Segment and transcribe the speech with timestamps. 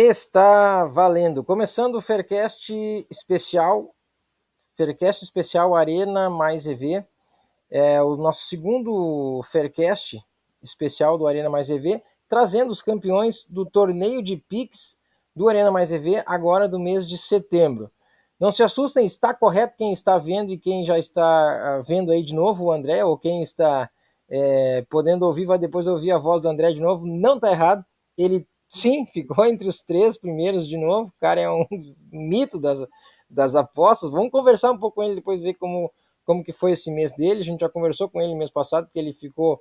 [0.00, 1.42] Está valendo.
[1.42, 2.72] Começando o Faircast
[3.10, 3.92] especial,
[4.76, 7.04] Faircast especial Arena mais EV.
[7.68, 10.24] É o nosso segundo Faircast
[10.62, 14.96] especial do Arena mais EV, trazendo os campeões do torneio de Pix
[15.34, 17.90] do Arena mais EV agora do mês de setembro.
[18.38, 22.22] Não se assustem, está correto quem está vendo e quem já está ah, vendo aí
[22.22, 23.90] de novo o André, ou quem está
[24.30, 27.04] é, podendo ouvir, vai depois ouvir a voz do André de novo.
[27.04, 27.84] Não está errado,
[28.16, 31.08] ele sim ficou entre os três primeiros de novo.
[31.08, 31.64] O cara é um
[32.12, 32.86] mito das,
[33.28, 34.10] das apostas.
[34.10, 35.90] Vamos conversar um pouco com ele depois, ver como,
[36.24, 37.40] como que foi esse mês dele.
[37.40, 39.60] A gente já conversou com ele mês passado, porque ele ficou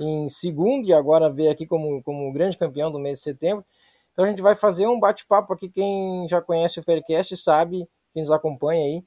[0.00, 3.64] em segundo e agora veio aqui como, como grande campeão do mês de setembro.
[4.12, 5.68] Então a gente vai fazer um bate-papo aqui.
[5.68, 9.04] Quem já conhece o Faircast sabe quem nos acompanha aí,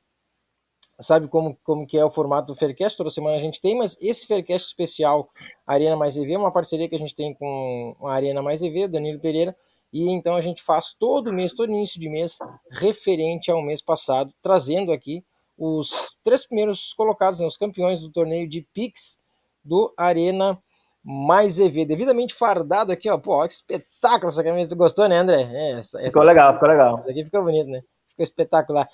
[1.00, 3.98] sabe como, como que é o formato do Faircast, toda semana a gente tem, mas
[4.02, 5.30] esse Faircast especial
[5.66, 8.88] Arena Mais EV é uma parceria que a gente tem com a Arena Mais EV,
[8.88, 9.56] Danilo Pereira,
[9.92, 12.38] e então a gente faz todo mês, todo início de mês,
[12.72, 15.24] referente ao mês passado, trazendo aqui
[15.58, 19.20] os três primeiros colocados, né, os campeões do torneio de Pix
[19.64, 20.58] do Arena
[21.04, 25.50] Mais EV, devidamente fardado aqui, ó, pô, que espetáculo essa camisa, gostou, né, André?
[25.52, 26.98] É, essa, ficou essa, legal, ficou legal.
[26.98, 27.82] Essa aqui ficou bonito, né?
[28.20, 28.88] ficou espetacular.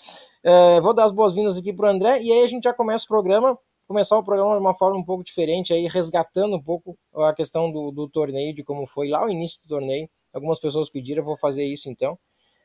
[0.47, 3.03] É, vou dar as boas-vindas aqui para o André e aí a gente já começa
[3.05, 3.57] o programa.
[3.87, 7.71] Começar o programa de uma forma um pouco diferente, aí resgatando um pouco a questão
[7.71, 10.07] do, do torneio, de como foi lá o início do torneio.
[10.31, 12.15] Algumas pessoas pediram, eu vou fazer isso então.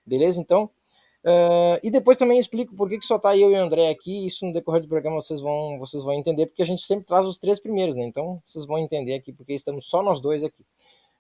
[0.04, 0.42] Beleza?
[0.42, 0.70] Então,
[1.22, 4.26] Uh, e depois também explico por que, que só tá eu e o André aqui.
[4.26, 7.26] Isso no decorrer do programa vocês vão, vocês vão entender, porque a gente sempre traz
[7.26, 8.04] os três primeiros, né?
[8.04, 10.64] Então vocês vão entender aqui porque estamos só nós dois aqui.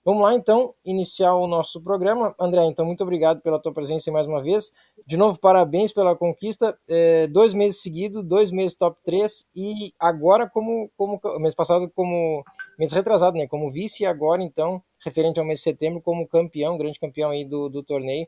[0.02, 2.34] Vamos lá então, iniciar o nosso programa.
[2.40, 4.72] André, então, muito obrigado pela tua presença mais uma vez.
[5.06, 6.78] De novo, parabéns pela conquista.
[6.88, 12.42] É, dois meses seguidos, dois meses top 3 e agora como, como mês passado como
[12.78, 13.46] mês retrasado, né?
[13.46, 17.44] Como vice e agora então, referente ao mês de setembro, como campeão, grande campeão aí
[17.44, 18.26] do, do torneio.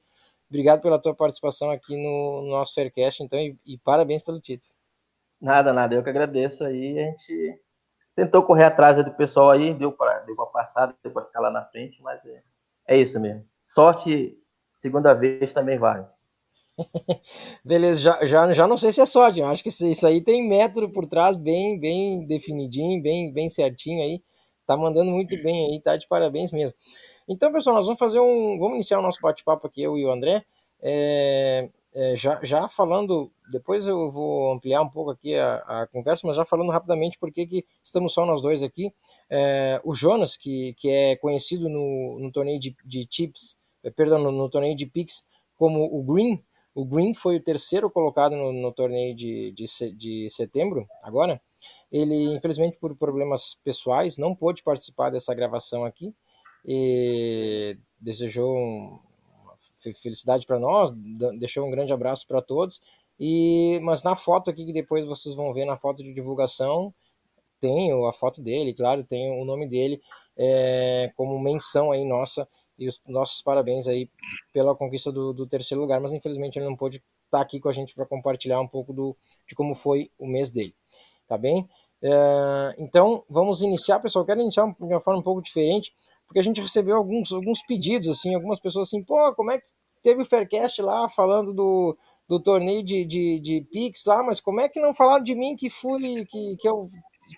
[0.51, 4.75] Obrigado pela tua participação aqui no, no nosso Faircast, então, e, e parabéns pelo título.
[5.41, 6.99] Nada, nada, eu que agradeço aí.
[6.99, 7.59] A gente
[8.15, 11.65] tentou correr atrás do pessoal aí, deu para deu passar, deu para ficar lá na
[11.65, 12.43] frente, mas é,
[12.89, 13.45] é isso mesmo.
[13.63, 14.39] Sorte,
[14.75, 16.05] segunda vez também vale.
[17.65, 20.49] Beleza, já, já, já não sei se é sorte, eu acho que isso aí tem
[20.49, 24.23] método por trás bem bem definidinho, bem, bem certinho aí.
[24.67, 26.77] Tá mandando muito bem aí, tá de parabéns mesmo.
[27.29, 28.59] Então, pessoal, nós vamos fazer um.
[28.59, 30.45] Vamos iniciar o nosso bate-papo aqui, eu e o André.
[30.81, 36.27] É, é, já, já falando, depois eu vou ampliar um pouco aqui a, a conversa,
[36.27, 38.93] mas já falando rapidamente porque que estamos só nós dois aqui.
[39.29, 44.19] É, o Jonas, que, que é conhecido no, no torneio de, de chips, é, perdão,
[44.19, 45.25] no, no, torneio de Pix
[45.57, 46.43] como o Green,
[46.75, 51.41] o Green foi o terceiro colocado no, no torneio de, de, de setembro, agora.
[51.91, 56.15] Ele, infelizmente, por problemas pessoais, não pôde participar dessa gravação aqui.
[56.65, 58.99] E desejou um,
[59.83, 60.93] felicidade para nós,
[61.39, 62.81] deixou um grande abraço para todos.
[63.19, 66.93] E mas na foto aqui que depois vocês vão ver na foto de divulgação
[67.61, 70.03] tem a foto dele, claro, tem o nome dele
[70.37, 74.11] é, como menção aí nossa e os nossos parabéns aí
[74.53, 77.69] pela conquista do, do terceiro lugar, mas infelizmente ele não pôde estar tá aqui com
[77.69, 79.17] a gente para compartilhar um pouco do,
[79.47, 80.75] de como foi o mês dele,
[81.29, 81.69] tá bem?
[82.03, 84.25] É, então vamos iniciar, pessoal.
[84.25, 85.95] quero iniciar de uma forma um pouco diferente
[86.33, 89.67] porque a gente recebeu alguns, alguns pedidos, assim, algumas pessoas assim, pô, como é que
[90.03, 91.95] teve o Faircast lá falando do,
[92.27, 95.55] do torneio de, de, de Pix lá, mas como é que não falaram de mim
[95.55, 96.89] que fui, que, que eu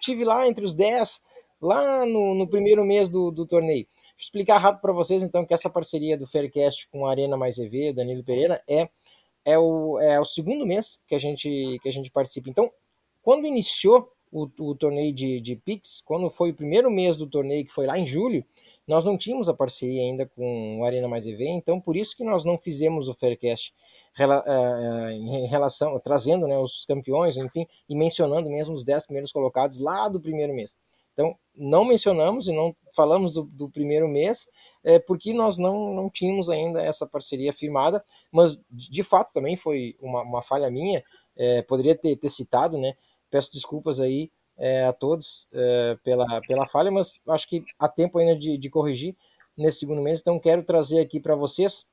[0.00, 1.20] tive lá entre os 10,
[1.60, 3.84] lá no, no primeiro mês do, do torneio?
[4.10, 7.58] Vou explicar rápido para vocês, então, que essa parceria do Faircast com a Arena Mais
[7.58, 8.88] EV, Danilo Pereira, é,
[9.44, 12.48] é, o, é o segundo mês que a gente, que a gente participa.
[12.48, 12.70] Então,
[13.20, 17.66] quando iniciou o, o torneio de, de Pix, quando foi o primeiro mês do torneio,
[17.66, 18.44] que foi lá em julho,
[18.86, 22.24] nós não tínhamos a parceria ainda com o Arena Mais EV, então por isso que
[22.24, 23.74] nós não fizemos o Faircast
[24.18, 29.32] eh, eh, em relação, trazendo né, os campeões, enfim, e mencionando mesmo os 10 primeiros
[29.32, 30.76] colocados lá do primeiro mês.
[31.14, 34.48] Então, não mencionamos e não falamos do, do primeiro mês,
[34.82, 39.96] é, porque nós não, não tínhamos ainda essa parceria firmada, mas de fato também foi
[40.00, 41.02] uma, uma falha minha,
[41.36, 42.94] é, poderia ter, ter citado, né?
[43.30, 48.18] Peço desculpas aí é, a todos é, pela, pela falha, mas acho que há tempo
[48.18, 49.16] ainda de, de corrigir
[49.56, 51.86] nesse segundo mês, então quero trazer aqui para vocês,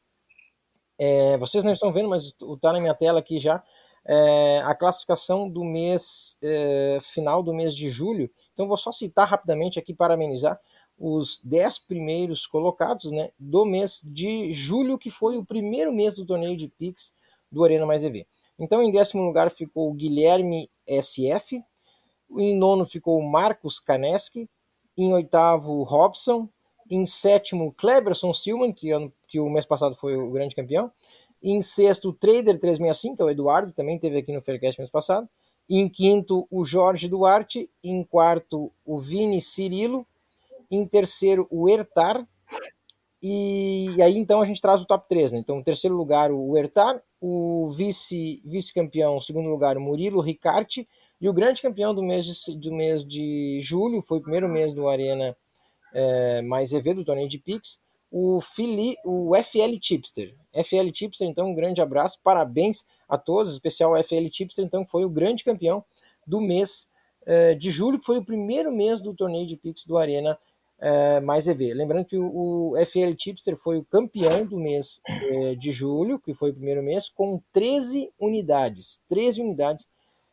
[0.98, 3.64] é, vocês não estão vendo, mas está na minha tela aqui já,
[4.06, 9.28] é, a classificação do mês, é, final do mês de julho, então vou só citar
[9.28, 10.60] rapidamente aqui para amenizar,
[11.02, 16.26] os 10 primeiros colocados né, do mês de julho, que foi o primeiro mês do
[16.26, 17.12] torneio de Pix
[17.52, 18.28] do Arena Mais EV.
[18.60, 21.60] Então, em décimo lugar ficou o Guilherme SF,
[22.38, 24.50] em nono ficou Marcos Kaneski,
[24.98, 26.48] em oitavo, Robson,
[26.90, 28.90] em sétimo, Kleberson Silman, que,
[29.28, 30.92] que o mês passado foi o grande campeão,
[31.42, 34.92] em sexto, o Trader 365, que é o Eduardo, também teve aqui no Faircast mês
[34.92, 35.28] passado,
[35.70, 40.06] em quinto, o Jorge Duarte, em quarto, o Vini Cirilo,
[40.70, 42.28] em terceiro, o Ertar.
[43.22, 45.32] E, e aí, então, a gente traz o top 3.
[45.32, 45.40] Né?
[45.40, 47.02] Então, em terceiro lugar, o Ertar.
[47.22, 50.88] O vice, vice-campeão, segundo lugar, o Murilo Ricarte.
[51.22, 54.74] E o grande campeão do mês de, do mês de julho, foi o primeiro mês
[54.74, 55.38] do Arena
[55.94, 57.80] é, mais EV, do torneio de Pix,
[58.12, 60.36] o, Fili, o FL Chipster.
[60.52, 65.10] FL Chipster, então, um grande abraço, parabéns a todos, especial FL Chipster, então, foi o
[65.10, 65.86] grande campeão
[66.26, 66.88] do mês
[67.26, 70.38] é, de julho, que foi o primeiro mês do torneio de Pix do Arena
[70.80, 71.74] é, mais EV.
[71.76, 76.34] Lembrando que o, o FL Chipster foi o campeão do mês é, de julho, que
[76.34, 79.00] foi o primeiro mês, com 13 unidades.
[79.08, 79.88] 13 unidades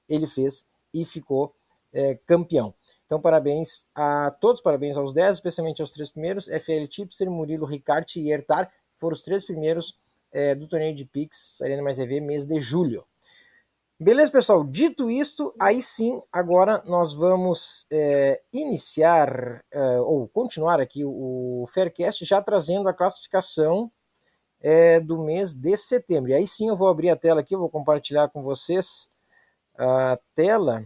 [0.09, 1.55] ele fez e ficou
[1.93, 2.75] é, campeão.
[3.07, 8.21] Então, parabéns a todos, parabéns aos 10, especialmente aos três primeiros: FL Chipster, Murilo Ricarte
[8.21, 9.97] e Ertar, foram os três primeiros
[10.33, 13.05] é, do torneio de Pix Arena Mais EV, mês de julho.
[14.01, 14.63] Beleza, pessoal?
[14.63, 21.67] Dito isto, aí sim, agora nós vamos é, iniciar é, ou continuar aqui o, o
[21.67, 23.91] Faircast já trazendo a classificação
[24.61, 26.31] é, do mês de setembro.
[26.31, 29.11] E aí sim eu vou abrir a tela aqui, eu vou compartilhar com vocês
[29.79, 30.85] a tela.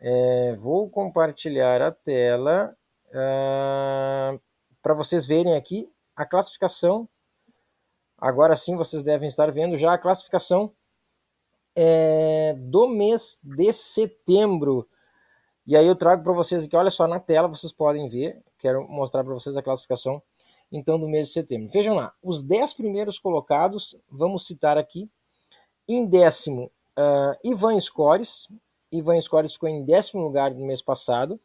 [0.00, 2.76] É, vou compartilhar a tela
[3.14, 4.38] ah,
[4.80, 7.08] para vocês verem aqui a classificação.
[8.18, 10.72] Agora sim vocês devem estar vendo já a classificação
[11.74, 14.88] é, do mês de setembro.
[15.66, 18.86] E aí eu trago para vocês aqui, olha só na tela, vocês podem ver, quero
[18.88, 20.22] mostrar para vocês a classificação
[20.70, 21.70] então do mês de setembro.
[21.70, 25.10] Vejam lá, os 10 primeiros colocados, vamos citar aqui.
[25.86, 28.48] Em décimo, uh, Ivan Scores.
[28.90, 31.40] Ivan Scores ficou em décimo lugar no mês passado,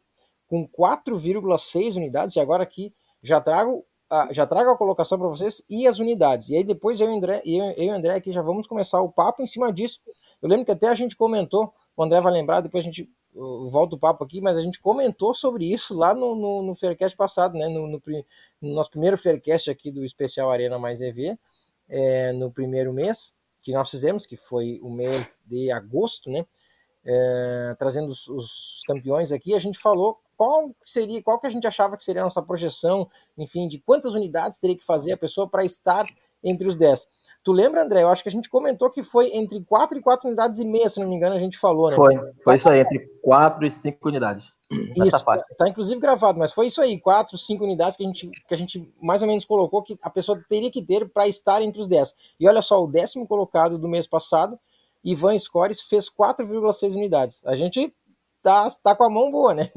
[0.46, 2.36] com 4,6 unidades.
[2.36, 6.48] E agora aqui já trago a, já trago a colocação para vocês e as unidades.
[6.48, 9.00] E aí depois eu e André, eu, eu e o André aqui já vamos começar
[9.02, 10.00] o papo em cima disso.
[10.40, 13.68] Eu lembro que até a gente comentou, o André vai lembrar, depois a gente uh,
[13.68, 17.16] volta o papo aqui, mas a gente comentou sobre isso lá no, no, no Faircast
[17.16, 17.68] passado, né?
[17.68, 18.02] No, no,
[18.62, 21.36] no, nosso primeiro Faircast aqui do Especial Arena Mais EV,
[21.88, 23.37] é, no primeiro mês
[23.68, 26.46] que nós fizemos, que foi o mês de agosto, né?
[27.04, 31.66] É, trazendo os, os campeões aqui, a gente falou qual seria, qual que a gente
[31.66, 35.46] achava que seria a nossa projeção, enfim, de quantas unidades teria que fazer a pessoa
[35.46, 36.06] para estar
[36.42, 37.06] entre os 10.
[37.44, 38.02] Tu lembra, André?
[38.02, 40.88] Eu acho que a gente comentou que foi entre 4 e 4 unidades e meia,
[40.88, 41.96] se não me engano, a gente falou, né?
[41.96, 44.46] Foi, foi isso aí, entre 4 e 5 unidades.
[44.70, 48.30] Isso, tá, tá, inclusive gravado, mas foi isso aí, 4, 5 unidades que a, gente,
[48.46, 51.62] que a gente mais ou menos colocou que a pessoa teria que ter para estar
[51.62, 52.14] entre os 10.
[52.38, 54.58] E olha só, o décimo colocado do mês passado,
[55.02, 57.42] Ivan Scores, fez 4,6 unidades.
[57.46, 57.94] A gente
[58.42, 59.70] tá, tá com a mão boa, né?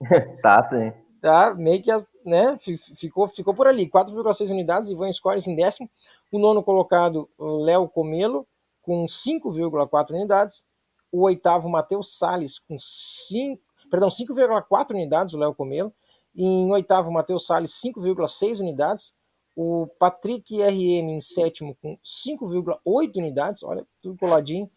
[0.42, 0.92] tá, sim.
[1.20, 1.90] Tá, meio que,
[2.24, 2.56] né,
[2.96, 5.88] ficou, ficou por ali, 4,6 unidades, Ivan Scores em décimo.
[6.32, 8.46] O nono colocado, Léo Comelo,
[8.82, 10.64] com 5,4 unidades.
[11.10, 15.92] O oitavo, Matheus Salles, com 5, perdão, 5,4 unidades, o Léo Comelo.
[16.36, 19.14] Em oitavo, Matheus Salles, 5,6 unidades.
[19.56, 24.70] O Patrick RM em sétimo, com 5,8 unidades, olha, tudo coladinho.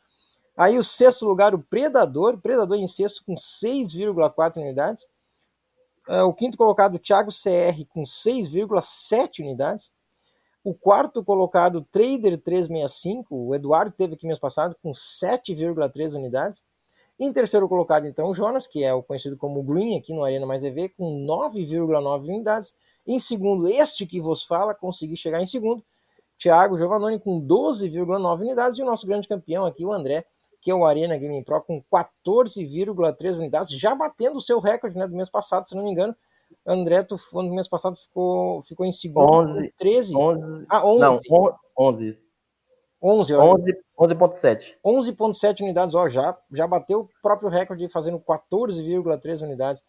[0.57, 5.05] Aí o sexto lugar, o Predador, Predador em sexto com 6,4 unidades.
[6.09, 9.91] Uh, o quinto colocado, o Thiago CR com 6,7 unidades.
[10.63, 16.63] O quarto colocado, Trader 365, o Eduardo teve aqui mês passado com 7,3 unidades.
[17.23, 20.43] Em terceiro colocado, então, o Jonas, que é o conhecido como Green aqui no Arena
[20.43, 22.73] Mais EV, com 9,9 unidades.
[23.05, 25.83] Em segundo, este que vos fala, consegui chegar em segundo.
[26.35, 28.79] Thiago Giovannoni com 12,9 unidades.
[28.79, 30.25] E o nosso grande campeão aqui, o André,
[30.59, 35.07] que é o Arena Gaming Pro, com 14,3 unidades, já batendo o seu recorde né,
[35.07, 36.15] do mês passado, se não me engano.
[36.65, 40.15] André, tu, no mês passado ficou, ficou em segundo, 11, 13?
[40.17, 40.99] 11, ah, 11.
[40.99, 41.21] Não,
[41.77, 42.30] 11 isso.
[43.01, 44.77] 11, 11.7.
[44.85, 49.83] 11.7 unidades, ó, já, já bateu o próprio recorde fazendo 14,3 unidades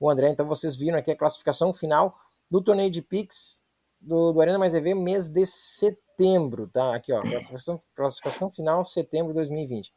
[0.00, 0.30] o André.
[0.30, 2.16] Então vocês viram aqui a classificação final
[2.50, 3.62] do torneio de Pix
[4.00, 6.94] do, do Arena Mais EV mês de setembro, tá?
[6.94, 9.92] Aqui, ó, classificação, classificação final setembro de 2020.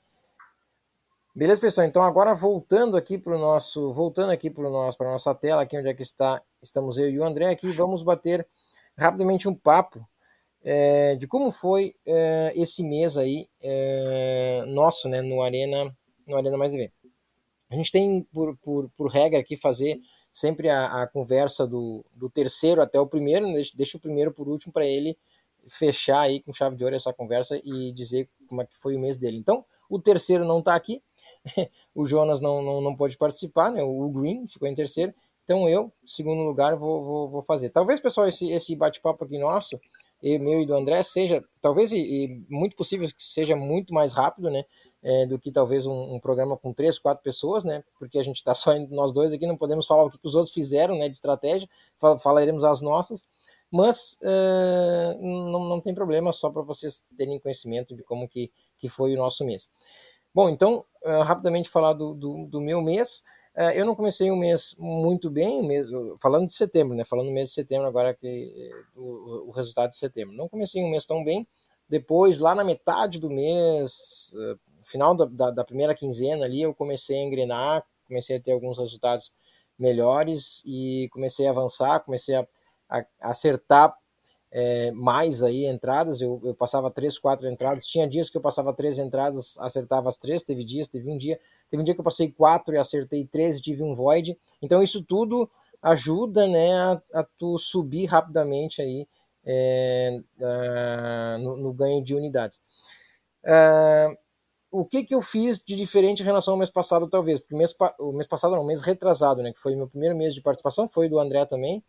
[1.36, 1.86] Beleza, pessoal?
[1.86, 5.78] Então agora voltando aqui para o nosso, voltando aqui para nosso, para nossa tela, aqui
[5.78, 8.48] onde é que está, estamos eu e o André aqui, vamos bater
[8.98, 10.04] rapidamente um papo
[10.70, 15.96] é, de como foi é, esse mês aí é, nosso, né, no Arena,
[16.28, 16.92] no Arena Mais TV.
[17.70, 19.98] A gente tem por, por, por regra aqui fazer
[20.30, 24.34] sempre a, a conversa do, do terceiro até o primeiro, né, deixa, deixa o primeiro
[24.34, 25.18] por último para ele
[25.70, 29.00] fechar aí com chave de ouro essa conversa e dizer como é que foi o
[29.00, 29.38] mês dele.
[29.38, 31.02] Então, o terceiro não está aqui,
[31.96, 33.82] o Jonas não, não, não pode participar, né?
[33.82, 35.14] O Green ficou em terceiro.
[35.46, 37.70] Então eu, segundo lugar, vou, vou, vou fazer.
[37.70, 39.80] Talvez, pessoal, esse, esse bate-papo aqui nosso,
[40.22, 44.14] e meu e do André, seja, talvez e, e, muito possível que seja muito mais
[44.14, 44.64] rápido, né?
[45.04, 47.84] É, do que talvez um, um, programa com três, quatro pessoas, né?
[48.00, 50.54] Porque a gente está só nós dois aqui, não podemos falar o que os outros
[50.54, 51.08] fizeram, né?
[51.08, 51.70] De estratégia,
[52.00, 53.24] fal falaremos as nossas,
[53.72, 58.90] mas é, não, não tem problema, só para vocês terem conhecimento de como que, que
[58.90, 59.70] foi o nosso mês.
[60.34, 63.24] Bom, então, uh, rapidamente falar do, do, do meu mês.
[63.58, 65.90] Uh, eu não comecei um mês muito bem, mês,
[66.22, 67.04] falando de setembro, né?
[67.04, 70.36] Falando do mês de setembro, agora que o, o resultado de setembro.
[70.36, 71.48] Não comecei um mês tão bem.
[71.90, 76.74] Depois, lá na metade do mês, uh, final da, da, da, primeira quinzena ali, eu
[76.74, 79.32] comecei a engrenar, comecei a ter alguns resultados
[79.78, 82.48] melhores e comecei a avançar, comecei a,
[82.90, 83.96] a, a acertar
[84.52, 88.74] é, mais aí entradas, eu, eu passava três, quatro entradas, tinha dias que eu passava
[88.74, 92.06] três entradas, acertava as três, teve dias, teve um dia, teve um dia que eu
[92.06, 95.50] passei quatro e acertei três tive um void, então isso tudo
[95.82, 99.08] ajuda, né, a, a tu subir rapidamente aí
[99.46, 100.20] é,
[101.40, 102.62] no, no, ganho de unidades.
[103.46, 104.18] É,
[104.70, 107.40] o que que eu fiz de diferente em relação ao mês passado, talvez?
[107.52, 110.42] O mês, o mês passado não, mês retrasado, né, que foi meu primeiro mês de
[110.42, 111.84] participação, foi do André também,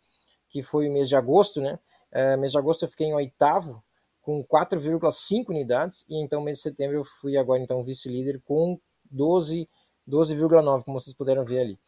[0.47, 1.77] que foi o mês de agosto, né,
[2.11, 3.83] é, mês de agosto eu fiquei em oitavo,
[4.21, 8.79] com 4,5 unidades, e então mês de setembro eu fui agora então vice-líder com
[9.13, 9.67] 12,9,
[10.07, 10.35] 12
[10.85, 11.79] como vocês puderam ver ali.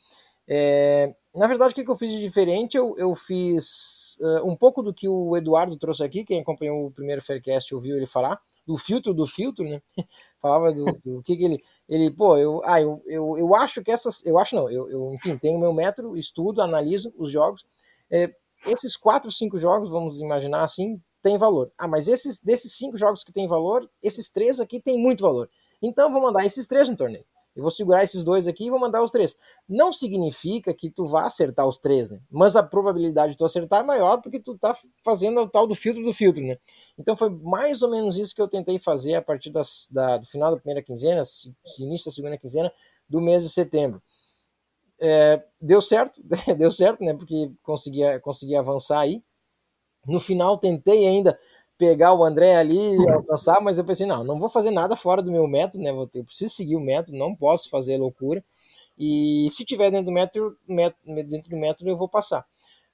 [0.48, 2.76] É, na verdade, o que, eu fiz de diferente?
[2.76, 6.92] Eu, eu fiz uh, um pouco do que o Eduardo trouxe aqui, quem acompanhou o
[6.92, 9.82] primeiro Faircast ouviu ele falar, do filtro do filtro, né?
[10.42, 11.64] Falava do, do que, que ele.
[11.88, 14.26] Ele, pô, eu, ah, eu, eu, eu acho que essas.
[14.26, 17.66] Eu acho não, eu, eu enfim, tenho meu método, estudo, analiso os jogos.
[18.10, 18.34] É,
[18.66, 21.72] esses quatro, cinco jogos, vamos imaginar assim, tem valor.
[21.78, 25.50] Ah, mas esses desses cinco jogos que tem valor, esses três aqui tem muito valor.
[25.82, 27.26] Então vou mandar esses três no torneio.
[27.56, 29.36] Eu vou segurar esses dois aqui e vou mandar os três.
[29.68, 32.22] Não significa que tu vá acertar os três, né?
[32.30, 35.76] Mas a probabilidade de tu acertar é maior porque tu tá fazendo o tal do
[35.76, 36.58] filtro do filtro, né?
[36.98, 40.26] Então foi mais ou menos isso que eu tentei fazer a partir das, da, do
[40.26, 42.72] final da primeira quinzena, se, início da segunda quinzena
[43.10, 44.02] do mês de setembro.
[44.98, 46.22] É, deu certo,
[46.58, 47.14] deu certo, né?
[47.14, 49.22] Porque conseguia, conseguia avançar aí.
[50.08, 51.38] No final tentei ainda
[51.82, 55.20] pegar o André ali e alcançar, mas eu pensei, não, não vou fazer nada fora
[55.20, 55.90] do meu método, né?
[55.90, 58.46] Eu preciso seguir o método, não posso fazer loucura.
[58.96, 60.56] E se tiver dentro do método,
[61.28, 62.46] dentro do método eu vou passar.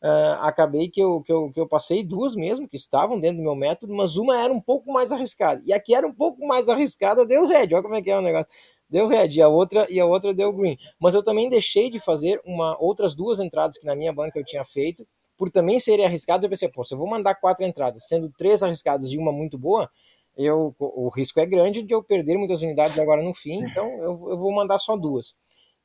[0.01, 3.43] Uh, acabei que eu, que, eu, que eu passei duas mesmo, que estavam dentro do
[3.43, 5.61] meu método, mas uma era um pouco mais arriscada.
[5.65, 7.73] E a que era um pouco mais arriscada deu red.
[7.73, 8.47] Olha como é que é o negócio
[8.89, 10.77] deu red e a outra e a outra deu green.
[10.97, 14.45] Mas eu também deixei de fazer uma outras duas entradas que na minha banca eu
[14.45, 15.05] tinha feito,
[15.37, 16.43] por também serem arriscadas.
[16.43, 19.57] Eu pensei, pô, se eu vou mandar quatro entradas, sendo três arriscadas e uma muito
[19.57, 19.89] boa,
[20.35, 24.29] eu, o risco é grande de eu perder muitas unidades agora no fim, então eu,
[24.29, 25.35] eu vou mandar só duas.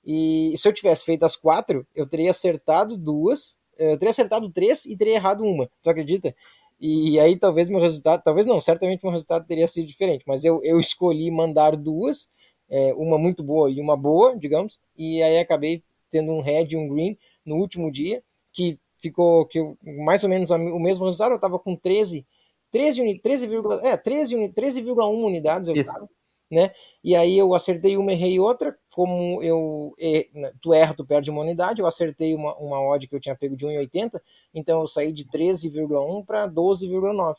[0.05, 4.85] E se eu tivesse feito as quatro, eu teria acertado duas, eu teria acertado três
[4.85, 5.71] e teria errado uma.
[5.83, 6.35] Tu acredita?
[6.79, 10.61] E aí talvez meu resultado, talvez não, certamente meu resultado teria sido diferente, mas eu,
[10.65, 12.29] eu escolhi mandar duas
[12.69, 16.77] é, uma muito boa e uma boa, digamos, e aí acabei tendo um red e
[16.77, 21.33] um green no último dia, que ficou que eu, mais ou menos o mesmo resultado,
[21.33, 22.25] eu estava com 13,
[22.71, 23.49] 13, 13,
[23.83, 26.09] é, 13, 13,1 unidades eu tava,
[26.51, 26.71] né?
[27.03, 29.95] E aí eu acertei uma, errei outra, como eu
[30.33, 33.35] né, tu erra, tu perde uma unidade, eu acertei uma, uma odd que eu tinha
[33.35, 34.21] pego de 1,80,
[34.55, 37.37] então eu saí de 13,1 para 12,9.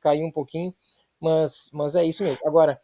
[0.00, 0.74] Caiu um pouquinho,
[1.18, 2.38] mas mas é isso mesmo.
[2.44, 2.78] Agora,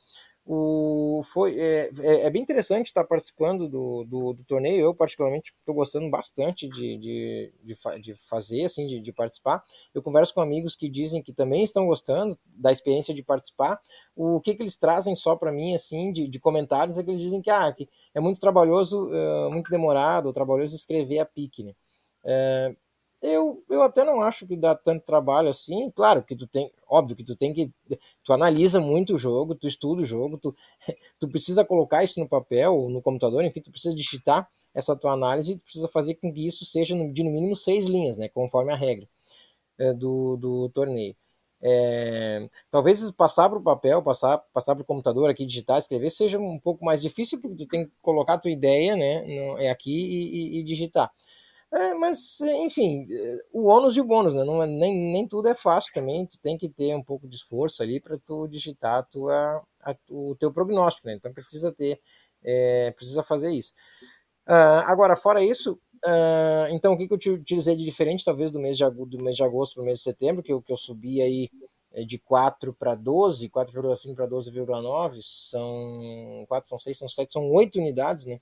[0.45, 4.81] o, foi, é, é, é, bem interessante estar participando do, do, do torneio.
[4.81, 9.63] Eu, particularmente, estou gostando bastante de, de, de, de, fazer, assim, de, de participar.
[9.95, 13.81] Eu converso com amigos que dizem que também estão gostando da experiência de participar.
[14.17, 17.21] O que, que eles trazem só para mim, assim, de, de comentários, é que eles
[17.21, 21.73] dizem que, ah, que é muito trabalhoso, uh, muito demorado, trabalhoso escrever a pique, né?
[22.25, 22.77] Uh,
[23.23, 25.91] eu, eu até não acho que dá tanto trabalho assim.
[25.93, 27.71] Claro que tu tem, óbvio que tu tem que,
[28.25, 30.55] tu analisa muito o jogo, tu estuda o jogo, tu,
[31.21, 35.52] tu precisa colocar isso no papel, no computador, enfim, tu precisa digitar essa tua análise
[35.52, 38.73] e tu precisa fazer com que isso seja de no mínimo seis linhas, né, conforme
[38.73, 39.09] a regra
[39.79, 41.14] é, do, do torneio.
[41.64, 46.38] É, talvez passar para o papel, passar, passar para o computador aqui, digitar, escrever, seja
[46.38, 49.71] um pouco mais difícil, porque tu tem que colocar a tua ideia né, no, é
[49.71, 51.12] aqui e, e, e digitar.
[51.73, 53.07] É, mas, enfim,
[53.50, 54.45] o ônus e o bônus, né?
[54.45, 57.35] Não é, nem, nem tudo é fácil também, tu tem que ter um pouco de
[57.35, 61.14] esforço ali para tu digitar a tua, a, o teu prognóstico, né?
[61.14, 61.99] Então precisa ter,
[62.45, 63.73] é, precisa fazer isso.
[64.47, 68.61] Uh, agora, fora isso, uh, então o que, que eu utilizei de diferente, talvez do
[68.61, 70.76] mês de, do mês de agosto para o mês de setembro, que eu, que eu
[70.76, 71.49] subi aí
[71.93, 77.50] é, de 4 para 12, 4,5 para 12,9, são 4, são 6, são 7, são
[77.50, 78.41] 8 unidades, né?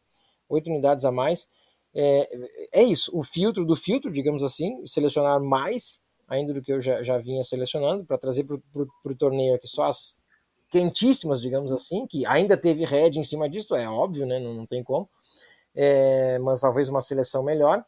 [0.49, 1.47] 8 unidades a mais.
[1.95, 6.81] É, é isso, o filtro do filtro, digamos assim, selecionar mais ainda do que eu
[6.81, 10.21] já, já vinha selecionando, para trazer para o torneio aqui só as
[10.71, 14.39] quentíssimas, digamos assim, que ainda teve red em cima disso, é óbvio, né?
[14.39, 15.09] Não, não tem como
[15.75, 17.85] é, mas talvez uma seleção melhor.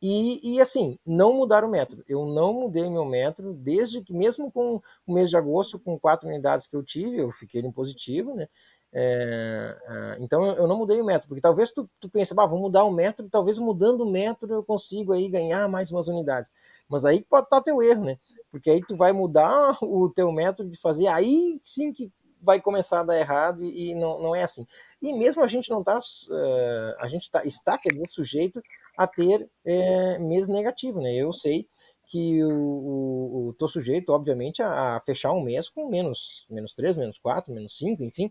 [0.00, 2.04] E, e, assim, não mudar o método.
[2.08, 6.28] Eu não mudei meu método desde que, mesmo com o mês de agosto, com quatro
[6.28, 8.48] unidades que eu tive, eu fiquei no positivo, né?
[8.94, 12.60] É, é, então eu não mudei o método, porque talvez tu, tu pense, bah, vou
[12.60, 16.50] mudar o método, talvez mudando o método eu consigo aí ganhar mais umas unidades.
[16.88, 18.18] Mas aí pode estar teu erro, né?
[18.50, 23.00] Porque aí tu vai mudar o teu método de fazer, aí sim que vai começar
[23.00, 24.66] a dar errado e, não, não é assim.
[25.00, 28.60] E mesmo a gente não está, uh, eh, a gente tá, está querendo sujeito
[28.98, 31.14] a ter é, mês negativo, né?
[31.14, 31.68] Eu sei
[32.06, 37.16] que o, estou sujeito, obviamente, a, a, fechar um mês com menos, menos 3, menos
[37.18, 38.30] 4, menos 5, enfim,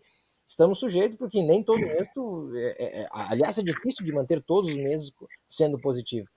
[0.51, 4.71] estamos sujeitos porque nem todo mês tu, é, é, aliás, é difícil de manter todos
[4.71, 5.11] os meses
[5.47, 6.27] sendo positivo.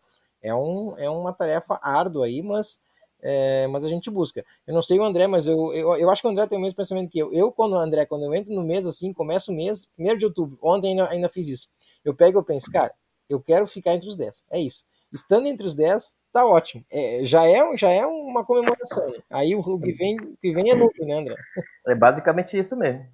[0.41, 2.81] É, um, é uma tarefa árdua aí, mas
[3.21, 4.45] é, mas a gente busca.
[4.67, 6.61] Eu não sei o André, mas eu, eu, eu acho que o André tem o
[6.61, 7.33] mesmo pensamento que eu.
[7.33, 10.59] Eu, quando André, quando eu entro no mês assim, começo o mês, primeiro de outubro,
[10.63, 11.69] ontem ainda, ainda fiz isso.
[12.05, 12.93] Eu pego e penso, cara,
[13.29, 14.45] eu quero ficar entre os 10.
[14.51, 14.85] É isso.
[15.11, 16.85] Estando entre os 10, tá ótimo.
[16.91, 19.07] É, já, é, já é uma comemoração.
[19.31, 21.37] Aí o, que vem, que vem é lucro, né, André?
[21.87, 23.07] É basicamente isso mesmo.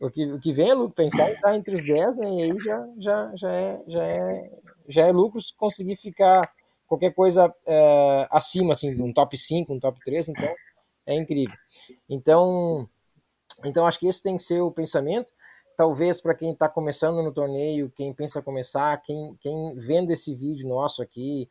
[0.00, 2.30] O que, o que vem é lucro, pensar em estar entre os 10, né?
[2.30, 4.50] E aí já, já, já, é, já, é,
[4.88, 6.50] já é lucro se conseguir ficar
[6.86, 10.48] qualquer coisa é, acima, assim, um top 5, um top 3, então
[11.06, 11.54] é incrível.
[12.08, 12.88] Então,
[13.64, 15.32] então acho que esse tem que ser o pensamento.
[15.76, 20.68] Talvez para quem está começando no torneio, quem pensa começar, quem, quem vendo esse vídeo
[20.68, 21.48] nosso aqui,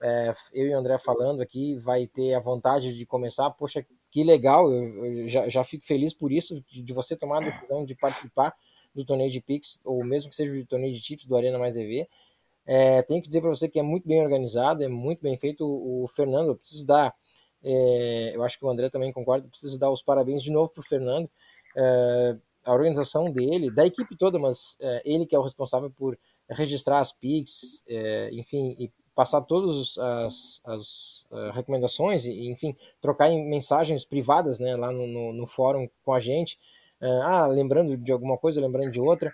[0.00, 3.50] é, eu e o André falando aqui, vai ter a vontade de começar.
[3.50, 7.38] Poxa, que legal, eu, eu já, já fico feliz por isso, de, de, você tomar
[7.38, 8.54] a decisão de participar
[8.94, 11.78] do torneio de Pix, ou mesmo que seja do torneio de Tips do Arena Mais
[11.78, 12.06] EV.
[12.66, 15.64] É, tenho que dizer para você que é muito bem organizado, é muito bem feito.
[15.64, 17.14] O, o Fernando, eu preciso dar,
[17.64, 20.82] é, eu acho que o André também concorda, preciso dar os parabéns de novo para
[20.82, 21.30] o Fernando.
[21.74, 26.18] É, a organização dele, da equipe toda, mas é, ele que é o responsável por
[26.50, 33.30] registrar as PICs, é, enfim, e passar todas as, as uh, recomendações, e, enfim, trocar
[33.30, 36.58] mensagens privadas né, lá no, no, no fórum com a gente.
[37.00, 39.32] Uh, ah, lembrando de alguma coisa, lembrando de outra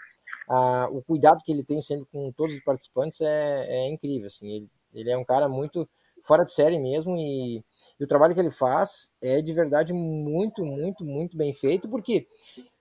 [0.49, 4.27] a, o cuidado que ele tem sempre com todos os participantes é, é incrível.
[4.27, 5.88] Assim, ele, ele, é um cara muito
[6.23, 7.62] fora de série mesmo e,
[8.01, 12.27] e, o trabalho que ele faz é de verdade muito, muito, muito bem feito, porque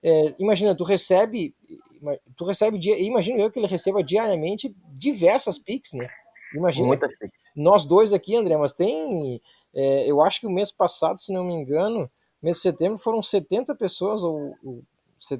[0.02, 1.54] é, imagina, tu recebe,
[2.36, 6.08] tu recebe, imagino eu que ele receba diariamente diversas pics, né?
[6.54, 6.98] Imagina,
[7.54, 9.40] nós dois aqui, André, mas tem,
[9.74, 12.10] é, eu acho que o mês passado, se não me engano,
[12.42, 14.82] mês de setembro foram 70 pessoas, ou, ou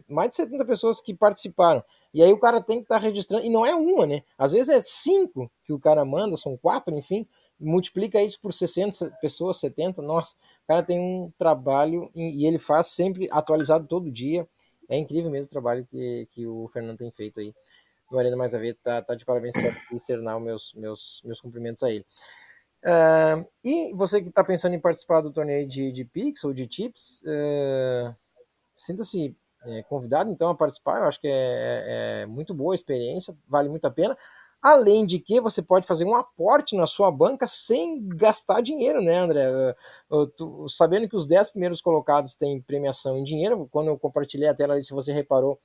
[0.09, 1.83] mais de 70 pessoas que participaram.
[2.13, 4.23] E aí o cara tem que estar tá registrando, e não é uma, né?
[4.37, 7.27] Às vezes é cinco que o cara manda, são quatro, enfim,
[7.61, 12.89] multiplica isso por 60 pessoas, 70, nossa, o cara tem um trabalho e ele faz
[12.89, 14.47] sempre atualizado todo dia.
[14.89, 17.55] É incrível mesmo o trabalho que, que o Fernando tem feito aí
[18.11, 21.83] no Arena Mais a Ver, tá, tá de parabéns para externar meus, meus, meus cumprimentos
[21.83, 22.07] a ele.
[22.85, 26.67] Uh, e você que está pensando em participar do torneio de, de Pix ou de
[26.67, 28.15] Tips, uh,
[28.77, 31.01] sinta-se é, convidado então a participar.
[31.01, 34.17] Eu acho que é, é, é, muito boa a experiência, vale muito a pena.
[34.61, 39.17] Além de que você pode fazer um aporte na sua banca sem gastar dinheiro, né,
[39.17, 39.45] André?
[40.37, 44.55] Tu, sabendo que os 10 primeiros colocados têm premiação em dinheiro, quando eu compartilhei a
[44.55, 45.61] tela se você reparou,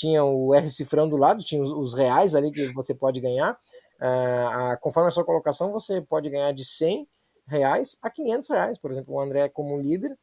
[0.00, 3.58] tinha o R cifrão do lado, tinha os, os reais ali que você pode ganhar.
[3.96, 7.06] Uh, conforme a sua colocação, você pode ganhar de 100
[7.46, 8.78] reais a 500 reais.
[8.78, 10.16] Por exemplo, o André, como líder,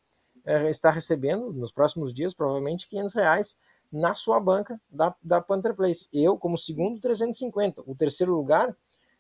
[0.46, 3.58] é, está recebendo nos próximos dias provavelmente 500 reais
[3.92, 6.10] na sua banca da, da Panther Place.
[6.12, 7.84] Eu, como segundo, 350.
[7.86, 8.76] O terceiro lugar,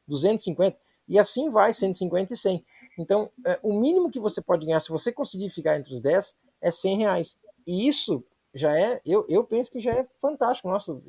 [0.07, 0.77] 250.
[1.07, 2.65] E assim vai, 150 e 100.
[2.97, 6.35] Então, é, o mínimo que você pode ganhar, se você conseguir ficar entre os 10,
[6.61, 7.37] é 100 reais.
[7.65, 8.23] E isso
[8.57, 10.67] já é, eu, eu penso que já é fantástico.
[10.67, 10.99] Nossa,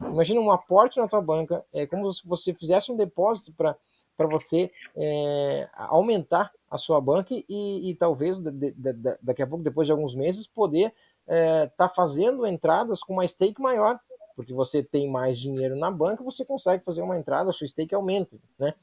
[0.00, 3.76] imagina um aporte na tua banca, é como se você fizesse um depósito para
[4.20, 9.46] para você é, aumentar a sua banca e, e talvez de, de, de, daqui a
[9.46, 10.92] pouco, depois de alguns meses, poder
[11.26, 13.98] estar é, tá fazendo entradas com uma stake maior,
[14.36, 17.94] porque você tem mais dinheiro na banca, você consegue fazer uma entrada, a sua stake
[17.94, 18.74] aumenta, né?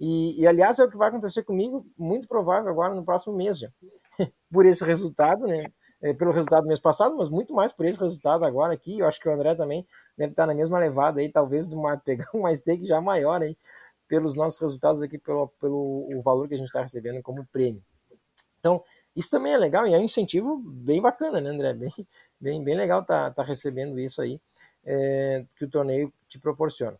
[0.00, 3.58] E, e, aliás, é o que vai acontecer comigo, muito provável agora no próximo mês
[3.58, 3.68] já.
[4.50, 5.70] por esse resultado, né?
[6.00, 9.00] É, pelo resultado do mês passado, mas muito mais por esse resultado agora aqui.
[9.00, 9.84] Eu acho que o André também
[10.16, 13.56] deve estar na mesma levada aí, talvez de uma, pegar uma stake já maior aí,
[14.06, 17.82] pelos nossos resultados aqui, pelo, pelo o valor que a gente está recebendo como prêmio.
[18.60, 18.82] Então,
[19.14, 21.74] isso também é legal e é um incentivo bem bacana, né, André?
[21.74, 21.92] Bem,
[22.40, 24.40] bem, bem legal tá, tá recebendo isso aí
[24.84, 26.98] é, que o torneio te proporciona.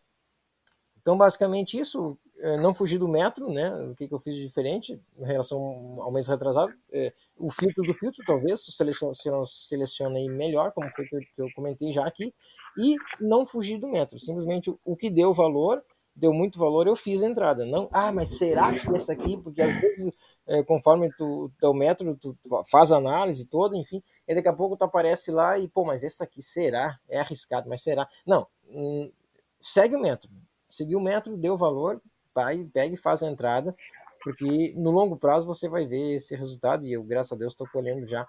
[1.01, 2.17] Então, basicamente isso,
[2.61, 3.69] não fugir do metro, né?
[3.91, 5.59] O que, que eu fiz de diferente em relação
[5.99, 6.73] ao mês retrasado?
[6.91, 9.13] É, o filtro do filtro, talvez, selecione,
[9.45, 12.33] selecione melhor, como foi que eu, que eu comentei já aqui,
[12.77, 14.17] e não fugir do metro.
[14.19, 15.83] Simplesmente o que deu valor,
[16.15, 17.65] deu muito valor, eu fiz a entrada.
[17.65, 19.37] Não, ah, mas será que essa aqui?
[19.37, 20.13] Porque às vezes,
[20.47, 22.37] é, conforme tu, teu metro, tu
[22.69, 26.03] faz a análise toda, enfim, e daqui a pouco tu aparece lá e, pô, mas
[26.03, 26.99] essa aqui será?
[27.09, 28.07] É arriscado, mas será?
[28.25, 29.11] Não, hum,
[29.59, 30.29] segue o metro.
[30.67, 31.99] Seguiu o metro, deu valor,
[32.33, 33.75] vai, pega e faz a entrada,
[34.23, 37.67] porque no longo prazo você vai ver esse resultado, e eu, graças a Deus, estou
[37.71, 38.25] colhendo já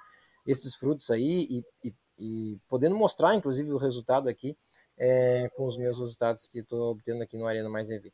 [0.47, 4.57] esses frutos aí e, e, e, podendo mostrar, inclusive, o resultado aqui
[4.99, 8.09] é, com os meus resultados que estou obtendo aqui no Arena Mais EV.
[8.09, 8.13] Uh,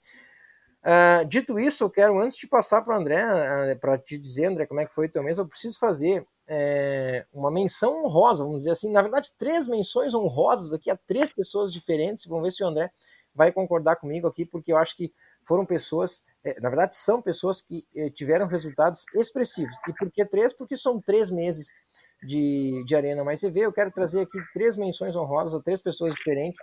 [0.89, 4.47] ah, dito isso, eu quero, antes de passar para o André, uh, para te dizer,
[4.47, 8.45] André, como é que foi o teu mês, eu preciso fazer é, uma menção honrosa,
[8.45, 12.53] vamos dizer assim, na verdade, três menções honrosas aqui a três pessoas diferentes, vamos ver
[12.53, 12.91] se o André
[13.35, 15.13] vai concordar comigo aqui, porque eu acho que
[15.47, 19.75] foram pessoas, é, na verdade são pessoas que é, tiveram resultados expressivos.
[19.89, 20.53] E por que três?
[20.53, 21.73] Porque são três meses
[22.23, 23.61] de, de Arena Mais CV.
[23.61, 26.61] Eu quero trazer aqui três menções honrosas a três pessoas diferentes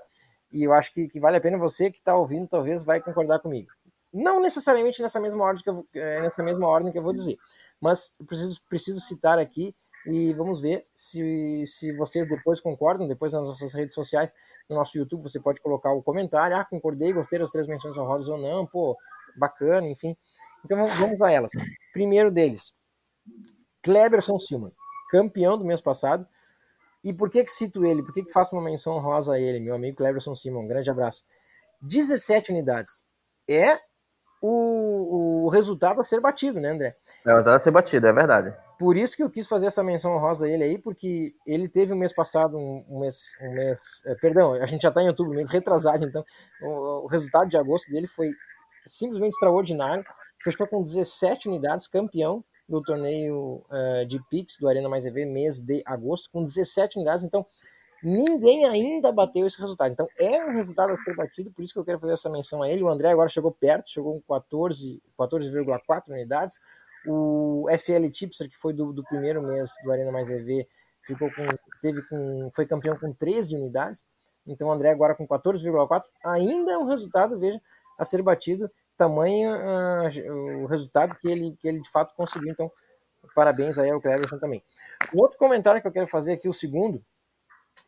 [0.51, 3.39] e eu acho que, que vale a pena você que está ouvindo talvez vai concordar
[3.39, 3.69] comigo.
[4.13, 7.37] Não necessariamente nessa mesma ordem que eu, é, nessa mesma ordem que eu vou dizer,
[7.81, 13.45] mas preciso, preciso citar aqui e vamos ver se, se vocês depois concordam, depois nas
[13.45, 14.33] nossas redes sociais,
[14.69, 18.27] no nosso YouTube, você pode colocar o comentário, ah, concordei, gostei das três menções honrosas
[18.27, 18.97] ou não, pô,
[19.35, 20.15] bacana, enfim.
[20.65, 21.51] Então vamos a elas.
[21.93, 22.73] Primeiro deles,
[23.81, 24.71] Kleberson Silman,
[25.09, 26.27] campeão do mês passado.
[27.03, 28.01] E por que que cito ele?
[28.01, 30.63] Por que que faço uma menção honrosa a ele, meu amigo Kleberson Silman?
[30.63, 31.25] Um grande abraço.
[31.81, 33.03] 17 unidades.
[33.47, 33.77] É
[34.41, 36.97] o, o resultado a ser batido, né, André?
[37.25, 38.53] É o resultado a ser batido, é verdade.
[38.77, 41.93] Por isso que eu quis fazer essa menção honrosa a ele aí, porque ele teve
[41.93, 45.07] um mês passado, um, um mês, um mês é, perdão, a gente já está em
[45.07, 46.25] outubro, mês retrasado, então
[46.61, 48.31] o, o, resultado de agosto dele foi
[48.85, 50.03] simplesmente extraordinário.
[50.43, 55.61] Fechou com 17 unidades, campeão do torneio uh, de Pix do Arena Mais EV, mês
[55.61, 57.23] de agosto, com 17 unidades.
[57.23, 57.45] Então,
[58.03, 59.93] ninguém ainda bateu esse resultado.
[59.93, 62.61] Então, é um resultado a ser batido, por isso que eu quero fazer essa menção
[62.61, 62.83] a ele.
[62.83, 66.59] O André agora chegou perto, chegou com 14,4 14, unidades.
[67.07, 70.67] O FL Tipster, que foi do, do primeiro mês do Arena Mais EV,
[71.01, 71.45] ficou com,
[71.81, 74.05] teve com, foi campeão com 13 unidades.
[74.45, 77.61] Então o André agora com 14,4 ainda é um resultado, veja,
[77.97, 78.69] a ser batido.
[78.97, 82.51] Tamanho uh, o resultado que ele, que ele de fato conseguiu.
[82.51, 82.71] Então,
[83.35, 84.63] parabéns aí ao Cleverson também.
[85.13, 86.97] O outro comentário que eu quero fazer aqui, o segundo,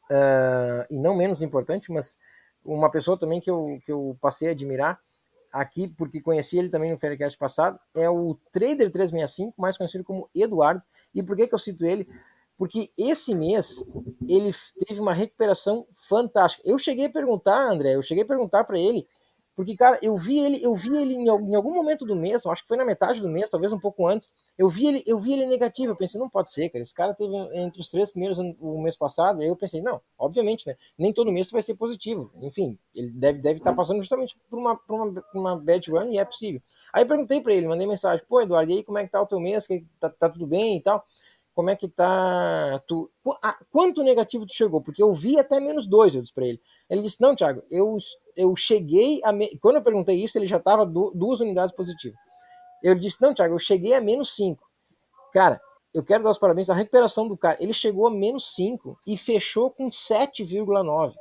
[0.09, 2.17] uh, e não menos importante, mas
[2.63, 4.99] uma pessoa também que eu, que eu passei a admirar,
[5.55, 10.29] aqui, porque conheci ele também no Faircast passado, é o Trader 365, mais conhecido como
[10.35, 10.83] Eduardo.
[11.13, 12.05] E por que, que eu cito ele?
[12.57, 13.85] Porque esse mês
[14.27, 14.51] ele
[14.85, 16.61] teve uma recuperação fantástica.
[16.65, 19.07] Eu cheguei a perguntar, André, eu cheguei a perguntar para ele
[19.55, 22.61] porque, cara, eu vi ele, eu vi ele em, em, algum momento do mês, acho
[22.61, 24.29] que foi na metade do mês, talvez um pouco antes.
[24.57, 25.93] Eu vi ele, eu vi ele negativo.
[25.93, 26.83] Eu pensei, não pode ser, cara.
[26.83, 29.41] Esse cara teve entre os três primeiros o mês passado.
[29.41, 30.75] Aí eu pensei, não, obviamente, né?
[30.97, 32.31] Nem todo mês vai ser positivo.
[32.41, 35.89] Enfim, ele deve deve estar tá passando justamente por uma, por uma, por uma bad
[35.89, 36.61] run e é possível.
[36.91, 39.25] Aí perguntei para ele, mandei mensagem, pô, Eduardo, e aí como é que tá o
[39.25, 39.67] teu mês?
[39.99, 41.05] Tá, tá tudo bem e tal?
[41.55, 42.83] como é que tá.
[42.85, 43.09] Tu,
[43.71, 44.81] quanto negativo tu chegou?
[44.81, 46.59] Porque eu vi até menos dois, eu disse pra ele.
[46.89, 47.95] Ele disse: Não, Thiago, eu,
[48.35, 49.31] eu cheguei a.
[49.31, 49.57] Me...
[49.59, 52.17] Quando eu perguntei isso, ele já tava du, duas unidades positivas.
[52.83, 54.67] Eu disse: Não, Thiago, eu cheguei a menos cinco.
[55.33, 55.61] Cara,
[55.93, 57.57] eu quero dar os parabéns à recuperação do cara.
[57.59, 61.13] Ele chegou a menos cinco e fechou com 7,9.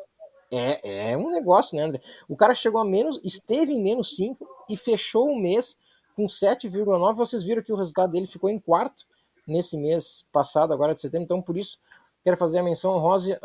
[0.50, 2.00] É, é um negócio, né, André?
[2.28, 5.76] O cara chegou a menos, esteve em menos 5 e fechou o mês
[6.14, 7.14] com 7,9.
[7.14, 9.04] Vocês viram que o resultado dele ficou em quarto
[9.46, 11.24] nesse mês passado, agora de setembro.
[11.24, 11.78] Então, por isso,
[12.24, 13.38] quero fazer a menção honrosa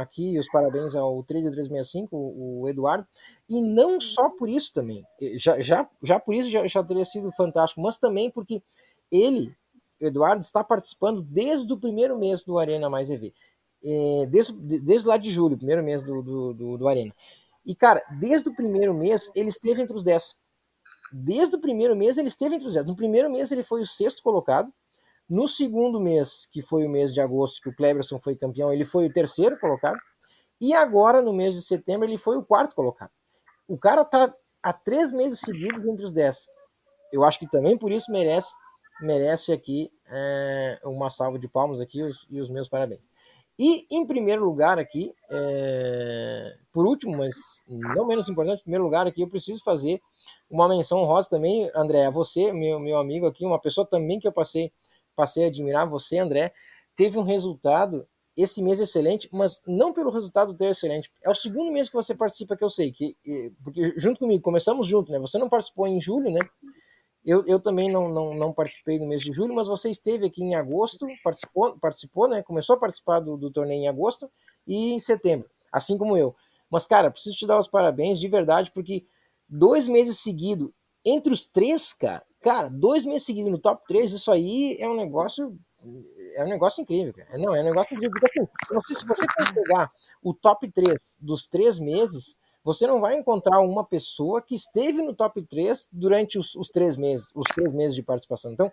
[0.00, 3.06] aqui, os parabéns ao 365, o, o Eduardo.
[3.50, 7.30] E não só por isso também, já, já, já por isso já, já teria sido
[7.32, 8.62] fantástico, mas também porque
[9.10, 9.54] ele,
[10.00, 13.34] Eduardo, está participando desde o primeiro mês do Arena Mais EV.
[13.84, 17.12] É, desde, desde lá de julho, primeiro mês do, do, do, do Arena.
[17.66, 20.36] E, cara, desde o primeiro mês, ele esteve entre os 10
[21.10, 22.86] desde o primeiro mês ele esteve entre os 10.
[22.86, 24.72] No primeiro mês ele foi o sexto colocado.
[25.28, 28.84] No segundo mês, que foi o mês de agosto, que o Cleberson foi campeão, ele
[28.84, 29.98] foi o terceiro colocado.
[30.60, 33.10] E agora, no mês de setembro, ele foi o quarto colocado.
[33.68, 36.46] O cara tá há três meses seguidos entre os 10.
[37.12, 38.52] Eu acho que também por isso merece
[39.00, 43.08] merece aqui é, uma salva de palmas aqui os, e os meus parabéns.
[43.58, 47.34] E em primeiro lugar aqui, é, por último, mas
[47.66, 50.00] não menos importante, em primeiro lugar aqui, eu preciso fazer
[50.48, 54.28] uma menção honrosa também, André, a você, meu, meu amigo aqui, uma pessoa também que
[54.28, 54.72] eu passei,
[55.18, 56.52] passei a admirar, você, André,
[56.94, 61.10] teve um resultado esse mês excelente, mas não pelo resultado ter excelente.
[61.24, 63.16] É o segundo mês que você participa que eu sei, que,
[63.64, 65.18] porque junto comigo, começamos junto, né?
[65.18, 66.38] Você não participou em julho, né?
[67.24, 70.40] Eu, eu também não, não, não participei no mês de julho, mas você esteve aqui
[70.40, 72.40] em agosto, participou, participou né?
[72.44, 74.30] Começou a participar do, do torneio em agosto
[74.64, 76.32] e em setembro, assim como eu.
[76.70, 79.04] Mas, cara, preciso te dar os parabéns de verdade, porque
[79.48, 80.70] dois meses seguidos,
[81.04, 84.96] entre os três, cara, cara, dois meses seguidos no top 3, isso aí é um
[84.96, 85.58] negócio.
[86.34, 87.38] É um negócio incrível, cara.
[87.38, 88.12] Não, é um negócio incrível.
[88.20, 89.90] Porque assim, não sei se você for pegar
[90.22, 95.14] o top 3 dos três meses, você não vai encontrar uma pessoa que esteve no
[95.14, 98.52] top 3 durante os, os três meses, os três meses de participação.
[98.52, 98.70] Então,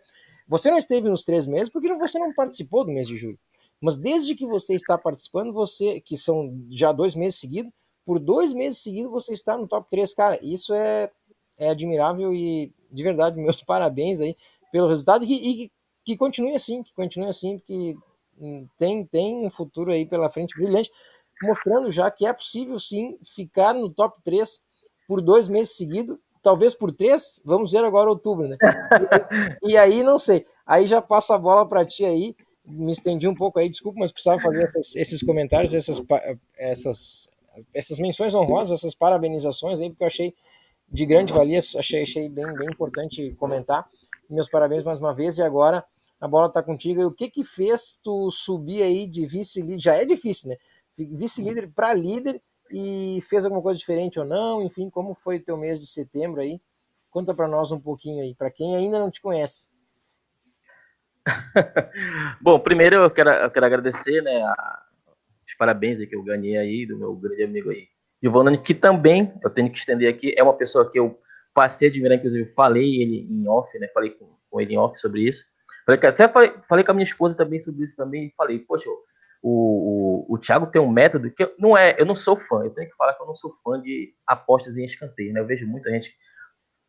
[0.47, 3.39] você não esteve nos três meses porque você não participou do mês de julho.
[3.79, 7.71] Mas desde que você está participando, você, que são já dois meses seguidos,
[8.05, 10.39] por dois meses seguidos você está no top 3, cara.
[10.41, 11.11] Isso é,
[11.57, 14.35] é admirável e de verdade, meus parabéns aí
[14.71, 15.71] pelo resultado e, e
[16.03, 17.95] que continue assim, que continue assim, porque
[18.39, 20.91] hum, tem, tem um futuro aí pela frente brilhante,
[21.41, 24.59] mostrando já que é possível sim ficar no top 3
[25.07, 28.57] por dois meses seguidos, talvez por três, vamos ver agora outubro, né?
[29.63, 33.27] E, e aí não sei, aí já passa a bola para ti aí, me estendi
[33.27, 36.01] um pouco aí, desculpa, mas precisava fazer essas, esses comentários, essas,
[36.57, 37.27] essas
[37.73, 40.33] essas menções honrosas, essas parabenizações aí, porque eu achei
[40.95, 43.85] de grande valia, achei, achei bem, bem importante comentar.
[44.29, 45.83] Meus parabéns mais uma vez, e agora
[46.21, 47.01] a bola está contigo.
[47.01, 49.77] E o que que fez tu subir aí de vice-líder?
[49.77, 50.55] Já é difícil, né?
[50.97, 54.63] Vice-líder para líder e fez alguma coisa diferente ou não?
[54.63, 56.61] Enfim, como foi teu mês de setembro aí?
[57.11, 59.67] Conta para nós um pouquinho aí, para quem ainda não te conhece.
[62.41, 64.81] Bom, primeiro eu quero, eu quero agradecer né, a,
[65.57, 67.89] parabéns aí que eu ganhei aí do meu grande amigo aí,
[68.25, 71.19] Giovanni, que também, eu tenho que estender aqui, é uma pessoa que eu
[71.53, 74.99] passei a admirar, inclusive falei ele em off, né, falei com, com ele em off
[74.99, 75.45] sobre isso,
[75.85, 78.89] falei, até falei, falei com a minha esposa também sobre isso também, e falei, poxa,
[78.89, 82.63] o, o, o Thiago tem um método que eu, não é, eu não sou fã,
[82.63, 85.45] eu tenho que falar que eu não sou fã de apostas em escanteio, né, eu
[85.45, 86.15] vejo muita gente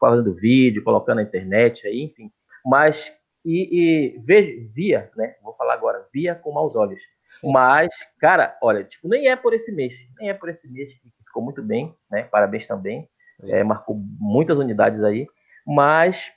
[0.00, 2.32] fazendo vídeo, colocando na internet aí, enfim,
[2.64, 3.12] mas
[3.44, 5.36] e, e veja, via, né?
[5.40, 7.00] Vou falar agora, via com maus olhos.
[7.22, 7.52] Sim.
[7.52, 11.08] Mas, cara, olha, tipo, nem é por esse mês, nem é por esse mês que
[11.36, 12.22] ficou muito bem, né?
[12.24, 13.06] Parabéns também,
[13.44, 15.26] é, marcou muitas unidades aí,
[15.66, 16.32] mas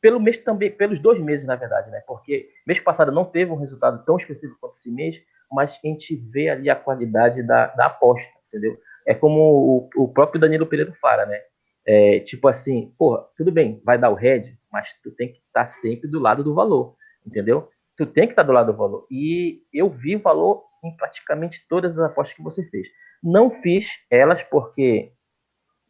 [0.00, 2.02] pelo mês também, pelos dois meses, na verdade, né?
[2.06, 6.16] Porque mês passado não teve um resultado tão específico quanto esse mês, mas a gente
[6.16, 8.76] vê ali a qualidade da, da aposta, entendeu?
[9.06, 11.38] É como o, o próprio Danilo Pereira fala, né?
[11.84, 15.60] É, tipo assim, porra, tudo bem, vai dar o head, mas tu tem que estar
[15.60, 17.68] tá sempre do lado do valor, entendeu?
[17.96, 19.06] Tu tem que estar tá do lado do valor.
[19.10, 22.88] E eu vi valor em praticamente todas as apostas que você fez.
[23.22, 25.12] Não fiz elas porque,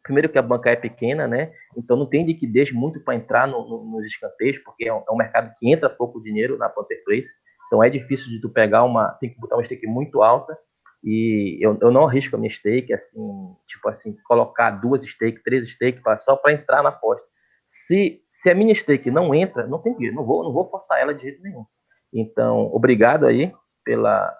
[0.03, 1.51] primeiro que a banca é pequena, né?
[1.75, 5.11] Então não tem liquidez muito para entrar no, no, nos escanteios, porque é um, é
[5.11, 7.29] um, mercado que entra pouco dinheiro na Panther Place.
[7.67, 10.57] Então é difícil de tu pegar uma, tem que botar uma stake muito alta.
[11.03, 13.19] E eu, eu não arrisco a minha stake, assim,
[13.67, 17.27] tipo assim, colocar duas stake, três stake só para entrar na aposta.
[17.65, 20.99] Se, se a minha stake não entra, não tem dinheiro, não vou, não vou forçar
[21.01, 21.65] ela de jeito nenhum.
[22.13, 23.51] Então, obrigado aí
[23.83, 24.33] pela,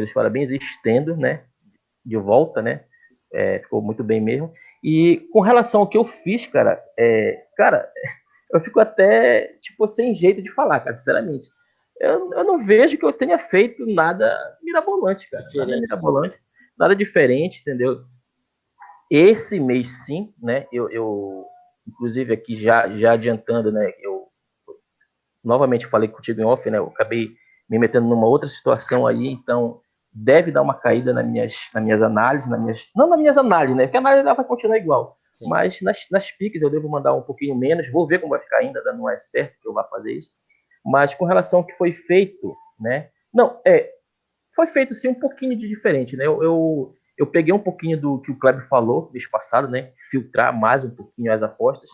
[0.00, 1.44] pelos parabéns, estendo, né,
[2.04, 2.84] de volta, né,
[3.32, 4.52] é, ficou muito bem mesmo.
[4.82, 7.88] E com relação ao que eu fiz, cara, é, cara,
[8.52, 11.48] eu fico até, tipo, sem jeito de falar, cara, sinceramente.
[12.00, 15.44] Eu, eu não vejo que eu tenha feito nada mirabolante, cara.
[15.44, 15.68] Diferente.
[15.68, 16.38] Nada mirabolante,
[16.78, 18.02] nada diferente, entendeu?
[19.10, 21.44] Esse mês, sim, né, eu, eu
[21.86, 24.28] inclusive aqui já, já adiantando, né, eu
[25.44, 27.34] novamente falei contigo em off, né, eu acabei
[27.68, 29.80] me metendo numa outra situação aí, então
[30.12, 33.76] deve dar uma caída nas minhas, nas minhas análises, nas minhas, não nas minhas análises,
[33.76, 35.48] né, porque a análise vai continuar igual, Sim.
[35.48, 38.58] mas nas, nas piques eu devo mandar um pouquinho menos, vou ver como vai ficar
[38.58, 40.30] ainda, não é certo que eu vá fazer isso,
[40.84, 43.90] mas com relação ao que foi feito, né, não, é,
[44.54, 48.18] foi feito sim um pouquinho de diferente, né, eu, eu eu peguei um pouquinho do
[48.18, 49.92] que o Kleber falou mês passado, né?
[50.10, 51.90] Filtrar mais um pouquinho as apostas.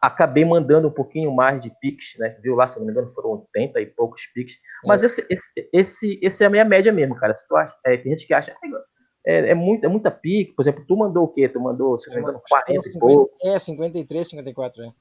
[0.00, 2.36] Acabei mandando um pouquinho mais de Pix, né?
[2.42, 4.54] Viu lá, se não me engano, foram 80 e poucos Pix.
[4.84, 5.06] Mas é.
[5.06, 7.34] esse, esse, esse, esse é a minha média mesmo, cara.
[7.34, 8.56] Se tu acha, é, tem gente que acha,
[9.26, 10.52] é, é, muito, é muita pique.
[10.52, 11.48] Por exemplo, tu mandou o quê?
[11.48, 13.36] Tu mandou, se não me engano, 40 e pouco.
[13.42, 14.92] É, 53, 54, é.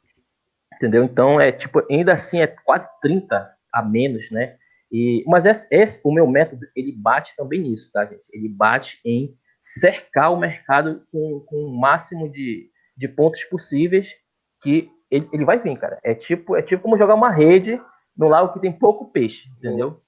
[0.75, 1.03] Entendeu?
[1.03, 4.57] Então, é tipo, ainda assim, é quase 30 a menos, né?
[4.91, 8.27] E, mas esse, esse, o meu método, ele bate também nisso, tá, gente?
[8.33, 14.15] Ele bate em cercar o mercado com, com o máximo de, de pontos possíveis
[14.61, 15.99] que ele, ele vai vir, cara.
[16.03, 17.81] É tipo, é tipo como jogar uma rede
[18.15, 20.01] no lago que tem pouco peixe, entendeu?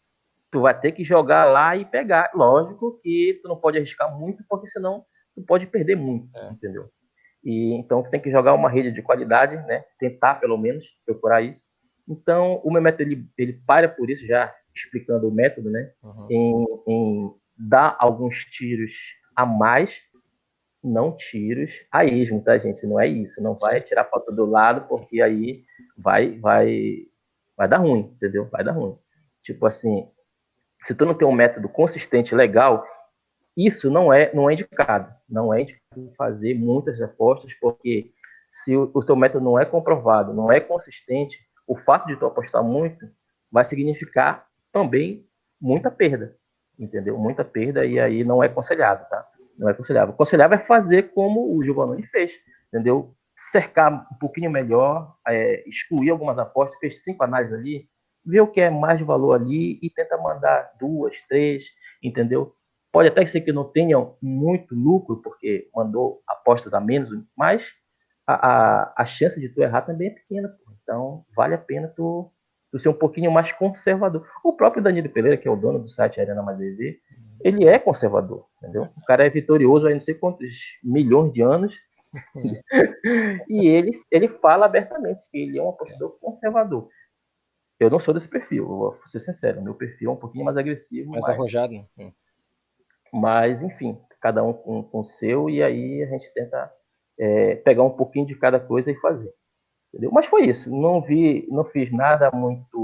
[0.52, 2.30] Tu vai ter que jogar lá e pegar.
[2.34, 6.50] Lógico que tu não pode arriscar muito, porque senão tu pode perder muito, é.
[6.52, 6.90] entendeu?
[7.44, 9.84] E então tu tem que jogar uma rede de qualidade, né?
[9.98, 11.66] Tentar pelo menos procurar isso.
[12.08, 15.92] Então o meu método ele, ele para por isso já explicando o método, né?
[16.04, 16.28] Uhum.
[16.30, 18.92] Em, em dar alguns tiros
[19.36, 20.02] a mais
[20.84, 22.86] não tiros a esmo, tá, gente?
[22.86, 23.41] Não é isso.
[23.41, 25.63] Não vai tirar foto do lado, porque aí
[25.98, 27.06] vai, vai,
[27.56, 28.48] vai dar ruim, entendeu?
[28.50, 28.98] Vai dar ruim.
[29.44, 30.10] Tipo assim,
[30.84, 32.86] se tu não tem um método consistente, legal,
[33.56, 35.13] isso não é, não é indicado.
[35.30, 38.12] Não é indicado fazer muitas apostas, porque
[38.48, 42.26] se o, o teu método não é comprovado, não é consistente, o fato de tu
[42.26, 43.10] apostar muito
[43.52, 45.26] vai significar também
[45.60, 46.36] muita perda,
[46.78, 47.17] entendeu?
[47.17, 49.28] Muita perda e aí não é aconselhável, tá?
[49.62, 50.15] Não é aconselhável.
[50.15, 52.34] Aconselhável é fazer como o Giovanni fez,
[52.67, 53.13] entendeu?
[53.36, 57.88] Cercar um pouquinho melhor, é, excluir algumas apostas, fez cinco análises ali,
[58.26, 61.67] ver o que é mais valor ali e tenta mandar duas, três,
[62.02, 62.56] entendeu?
[62.91, 67.71] Pode até ser que não tenham muito lucro, porque mandou apostas a menos, mas
[68.26, 70.52] a, a, a chance de tu errar também é pequena.
[70.82, 72.32] Então, vale a pena tu,
[72.71, 74.28] tu ser um pouquinho mais conservador.
[74.43, 77.00] O próprio Danilo Pereira, que é o dono do site Arena Mais EV,
[77.44, 78.90] ele é conservador, entendeu?
[78.98, 81.76] O cara é vitorioso há não sei quantos milhões de anos.
[83.50, 86.90] e ele, ele fala abertamente que ele é um apostador conservador.
[87.80, 89.62] Eu não sou desse perfil, vou ser sincero.
[89.62, 91.10] Meu perfil é um pouquinho mais agressivo.
[91.10, 91.74] Mais mas, arrojado.
[91.74, 91.86] Né?
[91.98, 92.12] Hum.
[93.12, 96.72] Mas, enfim, cada um com, com o seu, e aí a gente tenta
[97.20, 99.34] é, pegar um pouquinho de cada coisa e fazer.
[99.90, 100.12] Entendeu?
[100.12, 100.70] Mas foi isso.
[100.70, 102.81] Não vi, não fiz nada muito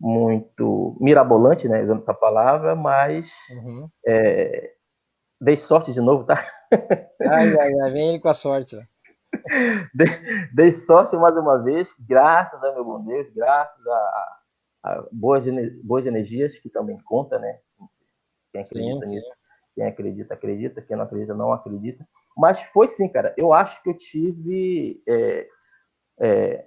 [0.00, 3.88] muito mirabolante, né, usando essa palavra, mas uhum.
[4.06, 4.72] é,
[5.40, 6.44] dei sorte de novo, tá?
[7.20, 8.76] Ai, ai, ai, vem ele com a sorte.
[8.76, 8.86] Né?
[9.94, 10.06] Dei,
[10.54, 14.38] dei, sorte mais uma vez, graças a meu bom Deus, graças a,
[14.84, 15.44] a boas,
[15.84, 17.58] boas energias, que também conta, né?
[18.50, 19.34] Quem acredita sim, nisso, sim.
[19.74, 22.08] quem acredita, acredita, quem não acredita, não acredita.
[22.38, 23.34] Mas foi sim, cara.
[23.36, 25.46] Eu acho que eu tive é,
[26.20, 26.66] é,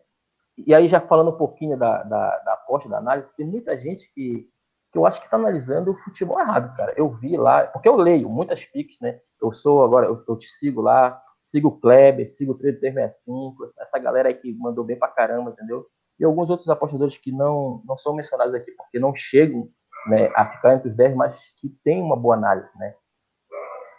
[0.65, 4.12] e aí, já falando um pouquinho da, da, da aposta, da análise, tem muita gente
[4.13, 4.47] que,
[4.91, 6.93] que eu acho que está analisando o futebol errado, cara.
[6.97, 9.19] Eu vi lá, porque eu leio muitas piques, né?
[9.41, 13.97] Eu sou agora, eu, eu te sigo lá, sigo o Kleber, sigo o 365, essa
[13.97, 15.86] galera aí que mandou bem pra caramba, entendeu?
[16.19, 19.67] E alguns outros apostadores que não, não são mencionados aqui porque não chegam
[20.08, 22.93] né, a ficar entre os 10, mas que tem uma boa análise, né?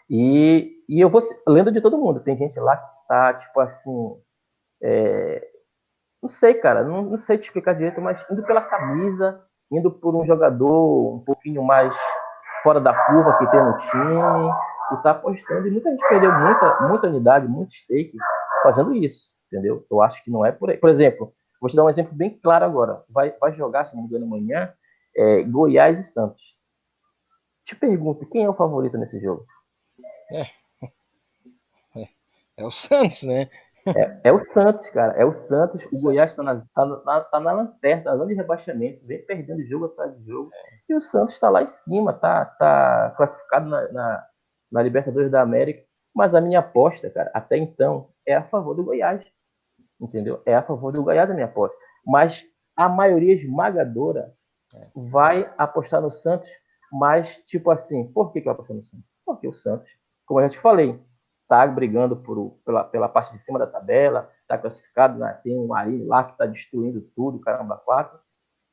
[0.09, 2.21] E, e eu vou lendo de todo mundo.
[2.21, 4.21] Tem gente lá que tá, tipo assim,
[4.83, 5.52] é,
[6.23, 10.15] não sei, cara, não, não, sei te explicar direito, mas indo pela camisa, indo por
[10.15, 11.97] um jogador um pouquinho mais
[12.63, 14.53] fora da curva que tem no time,
[14.93, 15.67] e tá apostando.
[15.67, 18.17] E muita gente perdeu muita, muita unidade, muito stake
[18.63, 19.85] fazendo isso, entendeu?
[19.91, 20.77] Eu acho que não é por aí.
[20.77, 23.03] Por exemplo, vou te dar um exemplo bem claro agora.
[23.09, 24.73] Vai, vai jogar, se não me engano, amanhã,
[25.17, 26.57] é, Goiás e Santos.
[27.65, 29.45] Te pergunto, quem é o favorito nesse jogo?
[30.31, 30.43] É,
[32.01, 32.09] é,
[32.59, 33.49] é o Santos, né?
[33.87, 35.13] É, é, o Santos, cara.
[35.15, 35.85] É o Santos.
[35.87, 39.87] O Goiás está na, tá na, tá na lanterna, tá de rebaixamento, vem perdendo jogo
[39.87, 40.51] atrás de jogo.
[40.55, 40.93] É.
[40.93, 44.27] E o Santos está lá em cima, tá, tá classificado na, na,
[44.71, 45.85] na, Libertadores da América.
[46.15, 49.25] Mas a minha aposta, cara, até então, é a favor do Goiás.
[50.01, 50.37] Entendeu?
[50.37, 50.43] Sim.
[50.47, 51.77] É a favor do Goiás a minha aposta.
[52.07, 52.45] Mas
[52.77, 54.33] a maioria esmagadora
[54.75, 54.89] é.
[54.95, 56.49] vai apostar no Santos,
[56.93, 59.07] mas, tipo assim, por que, que eu aposto no Santos?
[59.25, 59.89] Porque o Santos,
[60.27, 61.01] como eu já te falei,
[61.53, 65.39] está brigando por, pela, pela parte de cima da tabela, está classificado, né?
[65.45, 68.19] tem um Marinho lá que está destruindo tudo, caramba, quatro.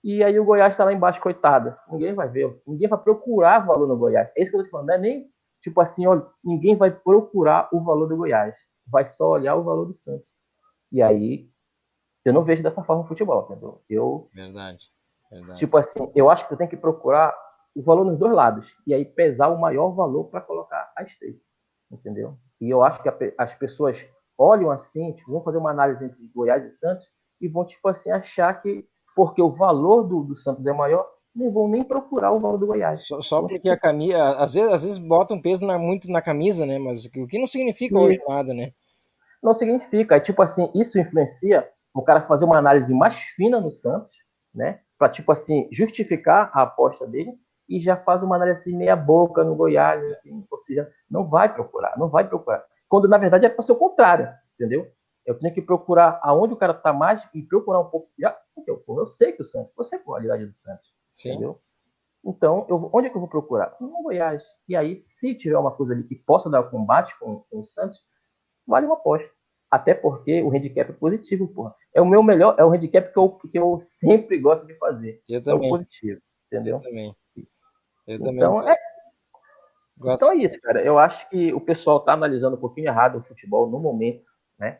[0.01, 1.75] E aí o Goiás está lá embaixo, coitado.
[1.91, 4.31] Ninguém vai ver, ninguém vai procurar valor no Goiás.
[4.35, 5.29] É isso que eu estou falando, não é nem
[5.61, 8.55] tipo assim, olha, ninguém vai procurar o valor do Goiás,
[8.87, 10.33] vai só olhar o valor do Santos.
[10.89, 11.49] E aí
[12.23, 13.83] eu não vejo dessa forma o futebol, entendeu?
[13.89, 14.85] Eu verdade,
[15.29, 15.59] verdade.
[15.59, 17.35] Tipo assim, eu acho que tu tem que procurar
[17.75, 21.41] o valor nos dois lados e aí pesar o maior valor para colocar a stake,
[21.91, 22.37] entendeu?
[22.59, 24.05] E eu acho que a, as pessoas
[24.37, 27.05] olham assim, tipo, vão fazer uma análise entre Goiás e Santos
[27.41, 31.05] e vão, tipo assim, achar que porque o valor do, do Santos é maior,
[31.35, 33.05] não vão nem procurar o valor do Goiás.
[33.05, 36.65] Só, só porque a camisa, às vezes, às vezes botam peso na, muito na camisa,
[36.65, 36.79] né?
[36.79, 38.71] Mas o que não significa hoje nada, né?
[39.43, 40.15] Não significa.
[40.15, 44.15] É tipo assim, isso influencia o cara fazer uma análise mais fina no Santos,
[44.53, 44.79] né?
[44.97, 47.33] Para tipo assim justificar a aposta dele
[47.69, 51.53] e já faz uma análise assim, meia boca no Goiás, assim, ou seja, não vai
[51.53, 52.65] procurar, não vai procurar.
[52.87, 54.91] Quando na verdade é para ser o contrário, entendeu?
[55.25, 58.09] Eu tenho que procurar aonde o cara está mais e procurar um pouco.
[58.55, 61.33] Porque eu, eu sei que o Santos, eu sei a qualidade do Santos, Sim.
[61.33, 61.61] entendeu?
[62.25, 63.75] Então, eu, onde é que eu vou procurar?
[63.79, 64.43] No Goiás.
[64.67, 68.01] E aí, se tiver uma coisa ali que possa dar combate com, com o Santos,
[68.67, 69.31] vale uma aposta.
[69.71, 71.75] Até porque o handicap é positivo, porra.
[71.93, 75.21] É o meu melhor, é o handicap que eu, que eu sempre gosto de fazer.
[75.29, 75.65] Eu também.
[75.65, 76.77] É o positivo, entendeu?
[76.77, 77.15] Eu também.
[78.09, 78.73] Eu então, também.
[78.73, 80.81] É, então é isso, cara.
[80.81, 84.25] Eu acho que o pessoal tá analisando um pouquinho errado o futebol no momento,
[84.57, 84.79] né?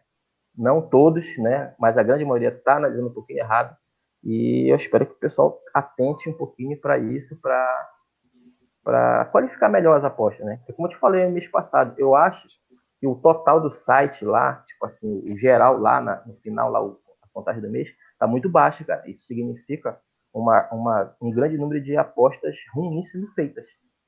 [0.58, 1.76] Não todos, né?
[1.80, 3.78] Mas a grande maioria tá analisando um pouquinho errado.
[4.24, 7.90] E eu espero que o pessoal atente um pouquinho para isso, para
[8.82, 10.56] para qualificar melhor as apostas, né?
[10.58, 12.48] Porque, como eu te falei no mês passado, eu acho
[13.00, 16.82] que o total do site lá, tipo assim, o geral lá na, no final, lá
[16.82, 19.08] o, a contagem do mês, tá muito baixa, cara.
[19.08, 20.00] Isso significa
[20.34, 23.68] uma, uma, um grande número de apostas ruins sendo feitas,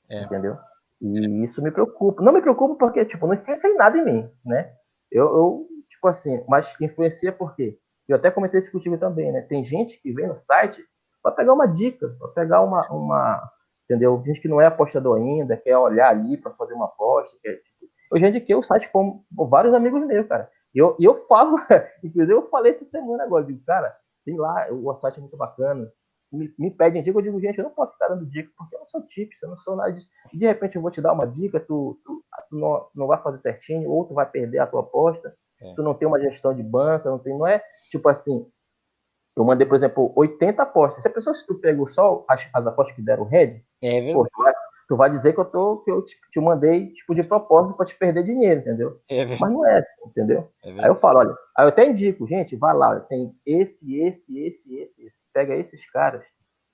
[0.10, 0.24] é.
[0.24, 0.58] entendeu?
[1.02, 2.22] E isso me preocupa.
[2.22, 4.72] Não me preocupa porque, tipo, não influencia em nada em mim, né?
[5.12, 7.78] Eu, eu tipo assim, mas influencia por quê?
[8.08, 9.42] Eu até comentei isso contigo também, né?
[9.42, 10.84] Tem gente que vem no site
[11.22, 13.52] para pegar uma dica, para pegar uma, uma,
[13.86, 14.22] entendeu?
[14.24, 17.86] Gente que não é apostador ainda, quer olhar ali para fazer uma aposta, quer, tipo,
[18.12, 20.50] eu já indiquei o site com vários amigos meus, cara.
[20.74, 21.56] E eu, eu falo,
[22.04, 23.96] inclusive eu falei essa semana agora, digo, cara,
[24.26, 25.92] tem lá, o site é muito bacana.
[26.32, 28.80] Me, me pedem dica, eu digo, gente, eu não posso ficar dando dica, porque eu
[28.80, 30.08] não sou tips, eu não sou nada disso.
[30.34, 33.38] De repente eu vou te dar uma dica, tu, tu, tu não, não vai fazer
[33.38, 35.74] certinho, ou tu vai perder a tua aposta, é.
[35.74, 38.46] tu não tem uma gestão de banca, não tem, não é tipo assim,
[39.36, 41.02] eu mandei, por exemplo, 80 apostas.
[41.02, 44.26] Se a pessoa, se tu pegou só as, as apostas que deram red, é pô,
[44.26, 44.54] tu, vai,
[44.92, 47.86] tu, vai, dizer que eu, tô, que eu te, te mandei tipo de propósito para
[47.86, 49.00] te perder dinheiro, entendeu?
[49.10, 50.50] É Mas não é assim, entendeu?
[50.66, 54.38] É aí eu falo, olha, aí eu até indico, gente, vai lá, tem esse, esse,
[54.38, 55.24] esse, esse, esse.
[55.34, 56.26] Pega esses caras,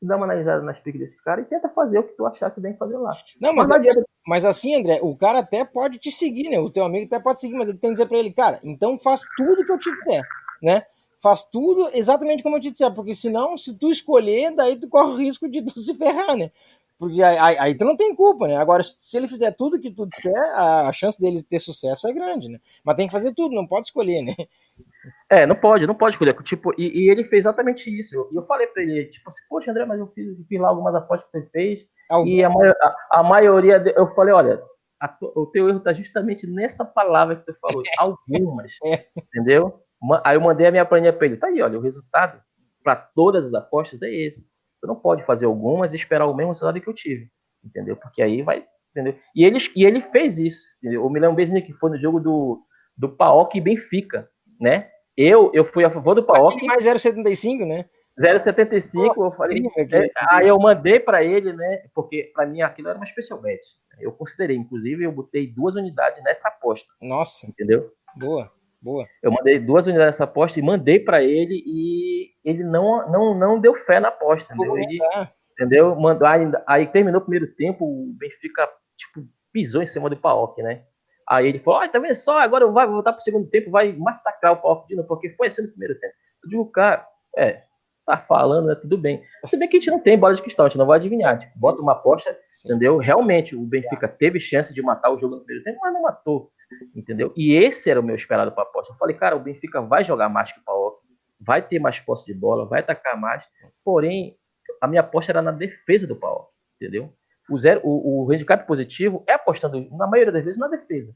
[0.02, 2.60] dá uma analisada nas piques desse cara e tenta fazer o que tu achar que
[2.60, 3.16] tem que fazer lá.
[3.40, 3.96] Não, mas, mas, não é,
[4.26, 6.60] mas, assim, André, o cara até pode te seguir, né?
[6.60, 8.98] O teu amigo até pode seguir, mas ele tem que dizer para ele, cara, então
[8.98, 10.24] faz tudo que eu te disser,
[10.64, 10.82] né?
[11.22, 15.12] Faz tudo exatamente como eu te disser, porque senão, se tu escolher, daí tu corre
[15.12, 16.50] o risco de tu se ferrar, né?
[17.00, 18.58] Porque aí, aí, aí, tu não tem culpa, né?
[18.58, 22.14] Agora, se ele fizer tudo que tu disser, a, a chance dele ter sucesso é
[22.14, 22.60] grande, né?
[22.84, 24.34] Mas tem que fazer tudo, não pode escolher, né?
[25.30, 26.34] É, não pode, não pode escolher.
[26.42, 28.16] Tipo, e, e ele fez exatamente isso.
[28.16, 30.70] E eu, eu, falei pra ele, tipo assim, poxa, André, mas eu fiz, fiz lá
[30.70, 31.86] algumas apostas que você fez.
[32.10, 32.28] Algum...
[32.28, 34.62] E a, a, a maioria, de, eu falei, olha,
[35.00, 38.74] a, o teu erro tá justamente nessa palavra que tu falou, algumas.
[38.86, 39.06] é.
[39.18, 39.84] Entendeu?
[40.24, 41.38] Aí eu mandei a minha planilha pra ele.
[41.38, 42.42] Tá aí, olha, o resultado
[42.84, 44.50] para todas as apostas é esse.
[44.80, 47.30] Você não pode fazer algumas e esperar o mesmo resultado que eu tive.
[47.64, 47.96] Entendeu?
[47.96, 48.66] Porque aí vai.
[48.92, 49.16] Entendeu?
[49.36, 50.68] E ele, e ele fez isso.
[50.78, 51.04] Entendeu?
[51.04, 52.62] Eu me lembro bem que foi no jogo do,
[52.96, 54.90] do Paok e Benfica, né?
[55.16, 56.64] Eu, eu fui a favor do Paok.
[56.66, 57.86] Mais 0,75, né?
[58.20, 59.62] 0,75, eu falei.
[59.78, 61.84] É, aí eu mandei para ele, né?
[61.94, 63.62] Porque para mim aquilo era uma special bet.
[64.00, 66.88] Eu considerei, inclusive, eu botei duas unidades nessa aposta.
[67.02, 67.48] Nossa.
[67.48, 67.92] Entendeu?
[68.16, 68.52] Boa.
[68.82, 69.06] Boa.
[69.22, 73.60] Eu mandei duas unidades nessa aposta e mandei para ele e ele não, não, não
[73.60, 74.78] deu fé na aposta, entendeu?
[74.78, 75.00] Ele,
[75.52, 75.96] entendeu?
[75.96, 80.62] Mandou, aí, aí, terminou o primeiro tempo, o Benfica tipo, pisou em cima do Paok,
[80.62, 80.84] né?
[81.28, 82.40] Aí ele falou: Olha, tá vendo só?
[82.40, 85.64] Agora vai voltar pro segundo tempo, vai massacrar o Paok de novo, porque foi assim
[85.64, 86.14] no primeiro tempo.
[86.44, 87.06] Eu digo, cara,
[87.36, 87.64] é,
[88.06, 88.76] tá falando, né?
[88.76, 89.22] Tudo bem.
[89.46, 91.38] Se bem que a gente não tem bola de cristal, a gente não vai adivinhar.
[91.38, 92.70] Tipo, bota uma aposta, Sim.
[92.70, 92.98] entendeu?
[92.98, 96.50] Realmente, o Benfica teve chance de matar o jogo no primeiro tempo, mas não matou
[96.96, 97.34] entendeu?
[97.36, 98.94] E esse era o meu esperado para a aposta.
[98.94, 100.98] Eu falei, cara, o Benfica vai jogar mais que o Paok,
[101.40, 103.48] vai ter mais posse de bola, vai atacar mais,
[103.84, 104.38] porém,
[104.82, 107.14] a minha aposta era na defesa do Paok, entendeu?
[107.50, 111.16] O, zero, o, o handicap positivo é apostando, na maioria das vezes, na defesa.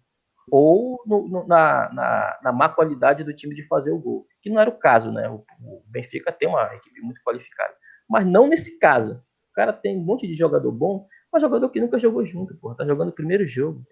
[0.50, 4.26] Ou no, no, na, na, na, má qualidade do time de fazer o gol.
[4.42, 5.30] Que não era o caso, né?
[5.30, 7.74] O, o Benfica tem uma equipe muito qualificada.
[8.10, 9.22] Mas não nesse caso.
[9.52, 12.74] O cara tem um monte de jogador bom, mas jogador que nunca jogou junto, pô.
[12.74, 13.86] Tá jogando o primeiro jogo.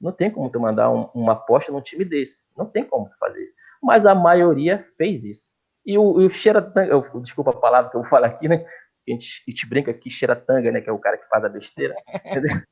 [0.00, 2.44] Não tem como tu mandar um, uma aposta num time desse.
[2.56, 3.54] Não tem como fazer isso.
[3.82, 5.52] Mas a maioria fez isso.
[5.84, 8.64] E o, o Xeratanga, desculpa a palavra que eu vou falar aqui, né?
[9.08, 10.80] A gente, a gente brinca aqui, Xeratanga, né?
[10.80, 11.94] Que é o cara que faz a besteira.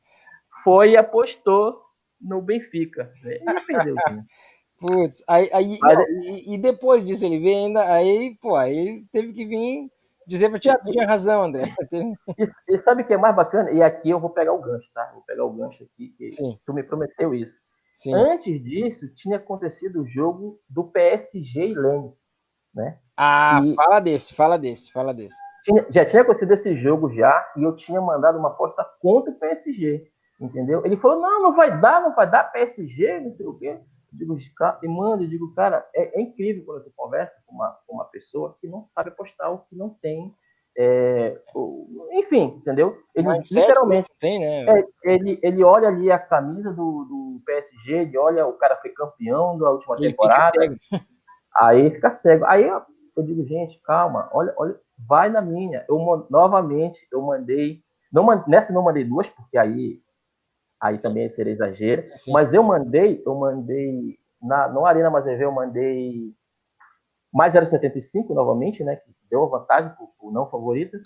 [0.62, 1.83] Foi e apostou
[2.20, 3.12] no Benfica.
[3.22, 3.37] Né?
[3.37, 4.22] E perdeu o time.
[4.79, 9.33] Putz, aí, aí Mas, e, e, depois disso ele veio ainda, aí, pô, aí teve
[9.33, 9.91] que vir
[10.29, 11.62] dizer para ti, ah, tu tinha razão, André.
[12.39, 13.70] E, e sabe o que é mais bacana?
[13.70, 15.11] E aqui eu vou pegar o gancho, tá?
[15.14, 16.59] Vou pegar o gancho aqui, que Sim.
[16.64, 17.61] tu me prometeu isso.
[17.95, 18.14] Sim.
[18.14, 22.26] Antes disso, tinha acontecido o jogo do PSG e Lens,
[22.72, 22.99] né?
[23.16, 23.74] Ah, e...
[23.74, 25.37] fala desse, fala desse, fala desse.
[25.64, 29.39] Tinha, já tinha acontecido esse jogo já, e eu tinha mandado uma aposta contra o
[29.39, 30.07] PSG,
[30.41, 30.85] entendeu?
[30.85, 33.81] Ele falou, não, não vai dar, não vai dar PSG, não sei o quê
[34.13, 34.37] digo,
[34.83, 38.05] e mando, eu digo, cara, é, é, incrível quando tu conversa com uma, com uma
[38.05, 40.35] pessoa que não sabe apostar ou que não tem
[40.77, 41.41] É,
[42.13, 42.97] enfim, entendeu?
[43.15, 44.65] Ele Mindset literalmente Tem, né?
[44.81, 48.91] é, ele, ele olha ali a camisa do, do PSG, ele olha o cara foi
[48.91, 50.77] campeão da última Ele fica temporada, cego.
[51.57, 52.45] aí ele fica cego.
[52.47, 55.85] Aí eu, digo, gente, calma, olha, olha, vai na minha.
[55.89, 57.83] Eu novamente eu mandei,
[58.13, 60.01] não nessa não mandei duas porque aí
[60.81, 62.33] aí também seria exagero, Sim.
[62.33, 66.33] mas eu mandei, eu mandei na no Arena Mazevê eu mandei
[67.33, 70.97] mais 0,75 novamente, né, que deu a vantagem pro, pro não favorito.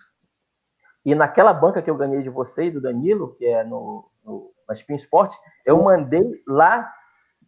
[1.04, 4.52] E naquela banca que eu ganhei de você e do Danilo, que é no, no
[4.68, 5.34] na Spin Sport,
[5.66, 5.82] eu Sim.
[5.82, 6.86] mandei lá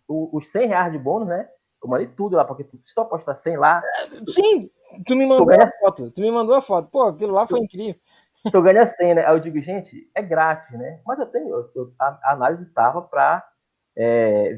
[0.08, 1.48] o- os 100 reais de bônus, né?
[1.82, 3.80] Eu mandei tudo lá, porque se tu apostar 100 lá,
[4.26, 4.68] Sim,
[5.06, 6.10] tu me mandou a foto.
[6.10, 6.88] Tu me mandou a foto.
[6.90, 8.00] Pô, aquilo lá foi incrível.
[8.50, 9.26] Tu ganha 100, né?
[9.26, 11.00] Aí eu digo, gente, é grátis, né?
[11.06, 13.46] Mas eu tenho, eu- a, análise tava para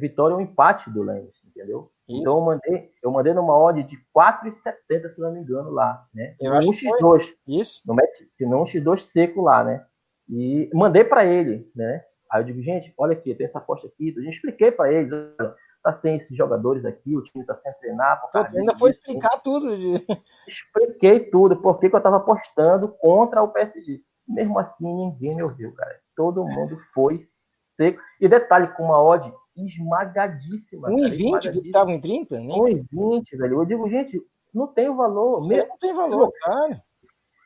[0.01, 1.91] vitória ou empate do Lens, entendeu?
[2.09, 2.20] Isso.
[2.20, 6.34] Então eu mandei, eu mandei numa odd de 4,70, se não me engano, lá, né?
[6.41, 6.99] Eu Um acho que foi.
[7.18, 7.82] X2, Isso.
[7.87, 9.84] no match, não um X2 seco lá, né?
[10.28, 12.03] E mandei para ele, né?
[12.30, 14.14] Aí eu digo, gente, olha aqui, tem essa aposta aqui.
[14.16, 15.55] Eu expliquei para eles, olha,
[15.87, 18.20] tá sem esses jogadores aqui, o time tá sem treinar.
[18.20, 19.76] Pô, tu ainda foi explicar tudo.
[19.76, 20.05] de-
[20.49, 24.01] expliquei tudo, porque que eu tava apostando contra o PSG.
[24.28, 25.95] Mesmo assim, ninguém me ouviu, cara.
[26.16, 28.01] Todo mundo foi seco.
[28.20, 30.89] E detalhe, com uma odd esmagadíssima.
[30.89, 31.72] cara, 1,20 que esmagadíssima.
[31.72, 32.41] tava em 30?
[32.41, 32.84] Nem sei.
[32.93, 33.61] 1,20, velho.
[33.61, 34.20] Eu digo, gente,
[34.53, 35.37] não tem o valor.
[35.49, 36.82] Mesmo- não tem valor, cara.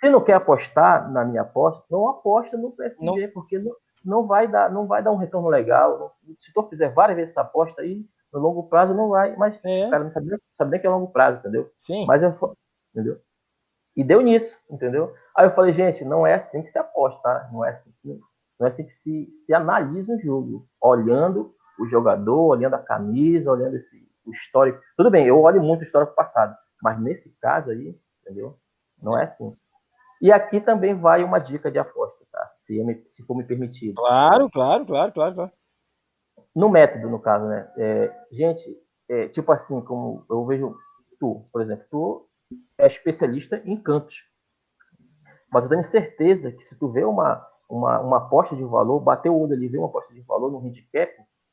[0.01, 3.73] se não quer apostar na minha aposta, não aposta no PSG, porque não,
[4.03, 5.99] não, vai dar, não vai dar um retorno legal.
[6.25, 8.03] Não- Se tu fizer várias vezes essa aposta aí,
[8.33, 9.35] no longo prazo não vai.
[9.37, 10.31] Mas É, o cara não sabe
[10.71, 11.71] nem que é longo prazo, entendeu?
[11.79, 12.07] sim.
[12.07, 12.35] Mas eu
[12.95, 13.21] entendeu?
[13.97, 15.15] E deu nisso, entendeu?
[15.37, 17.49] Aí eu falei, gente, não é assim que se aposta, tá?
[17.53, 18.21] Não é assim, que-
[18.59, 23.51] não é assim que se, se analisa um jogo, olhando o jogador, olhando a camisa,
[23.51, 24.81] olhando esse, o histórico.
[24.97, 28.59] Tudo bem, eu olho muito o histórico passado, mas nesse caso aí, entendeu?
[29.03, 29.57] Não é assim.
[30.23, 32.51] E aqui também vai uma dica de aposta, tá?
[32.55, 33.95] Se, me- se for me permitido.
[33.95, 35.53] Claro, claro, claro, claro, claro.
[36.55, 37.71] No método, no caso, né?
[37.77, 38.77] É, gente,
[39.09, 40.75] é, tipo assim, como eu vejo
[41.19, 42.29] tu, por exemplo, tu
[42.79, 44.29] é especialista em cantos.
[45.53, 49.29] Mas eu tenho certeza que se tu vê uma, uma, uma aposta de valor, bater
[49.29, 51.13] o olho ali, ver uma aposta de valor no handicap,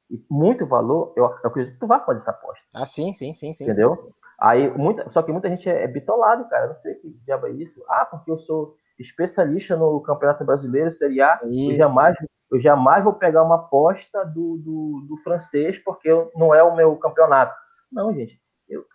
[0.09, 3.53] e muito valor, eu, acredito que tu vai fazer essa aposta, Ah, sim, sim, sim,
[3.53, 3.65] sim.
[3.65, 4.13] entendeu?
[4.39, 6.65] Aí, muita, só que muita gente é, é bitolado, cara.
[6.65, 7.83] Eu não sei que diabo é isso.
[7.89, 12.15] Ah, porque eu sou especialista no Campeonato Brasileiro, Série A, Aí, eu jamais,
[12.51, 16.75] eu jamais vou pegar uma aposta do, do, do francês porque eu- não é o
[16.75, 17.55] meu campeonato.
[17.91, 18.41] Não, gente.
[18.69, 18.85] Eu,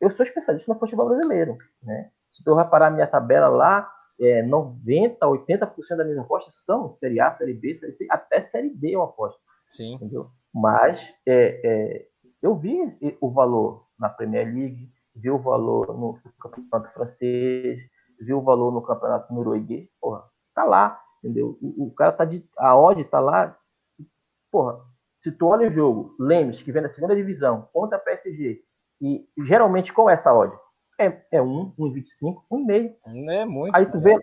[0.00, 1.56] eu sou especialista no futebol brasileiro.
[1.82, 2.10] Né?
[2.30, 7.20] Se tu reparar a minha tabela lá, é, 90%, 80% das minhas apostas são Série
[7.20, 9.40] A, Série B, Série C, até Série D eu aposto.
[9.68, 9.94] sim.
[9.94, 10.30] Entendeu?
[10.54, 12.06] Mas é, é,
[12.42, 12.78] eu vi
[13.20, 17.78] o valor na Premier League, vi o valor no campeonato francês,
[18.20, 20.24] vi o valor no campeonato norueguês, porra,
[20.54, 21.58] tá lá, entendeu?
[21.60, 22.48] O, o cara tá de.
[22.56, 23.58] A odd tá lá.
[24.50, 24.80] Porra,
[25.18, 28.62] se tu olha o jogo, Lemos, que vem da segunda divisão, contra a PSG,
[29.00, 30.56] e geralmente qual é essa odd?
[30.98, 32.96] É, é 1, 1,25, 1,5.
[33.30, 33.76] É muito.
[33.76, 34.18] Aí tu vê.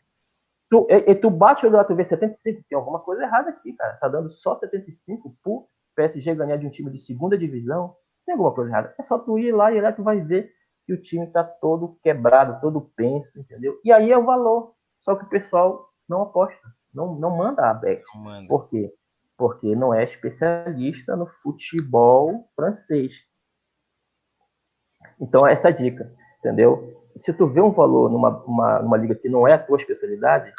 [0.69, 3.49] Tu, e, e tu bate o olho lá, tu vê 75, tem alguma coisa errada
[3.49, 3.93] aqui, cara.
[3.97, 7.95] Tá dando só 75 pro PSG ganhar de um time de segunda divisão.
[8.25, 8.95] Tem alguma coisa errada.
[8.97, 10.51] É só tu ir lá e lá tu vai ver
[10.85, 13.79] que o time tá todo quebrado, todo penso, entendeu?
[13.83, 14.73] E aí é o valor.
[14.99, 16.59] Só que o pessoal não aposta,
[16.93, 18.03] não, não manda a bet.
[18.15, 18.47] Manda.
[18.47, 18.93] Por quê?
[19.37, 23.15] Porque não é especialista no futebol francês.
[25.19, 27.01] Então, essa é a dica, entendeu?
[27.15, 30.51] Se tu vê um valor numa, uma, numa liga que não é a tua especialidade,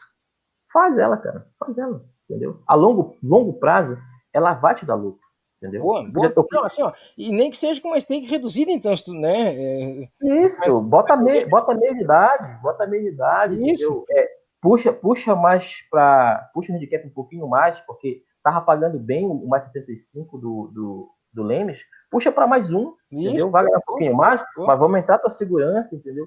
[0.72, 1.46] faz ela, cara.
[1.58, 2.60] Faz ela, entendeu?
[2.66, 3.96] A longo, longo prazo,
[4.32, 5.20] ela vai te dar lucro,
[5.58, 5.82] entendeu?
[5.82, 6.26] Boa, boa.
[6.36, 9.54] Eu- Não, assim, ó, e nem que seja com uma stake reduzida, então, né?
[9.54, 10.08] É,
[10.44, 13.84] Isso, Mas- bota, me, bota meia de idade, bota meia de idade, Isso.
[13.92, 14.04] entendeu?
[14.10, 14.28] É,
[14.64, 19.46] puxa, puxa mais para puxa o handicap um pouquinho mais, porque tava pagando bem o
[19.46, 23.28] mais 75 do, do, do Lemes, puxa para mais um, isso.
[23.28, 23.50] entendeu?
[23.50, 24.68] Vai ganhar um pouquinho mais, Boa.
[24.68, 26.26] mas vai aumentar a tua segurança, entendeu?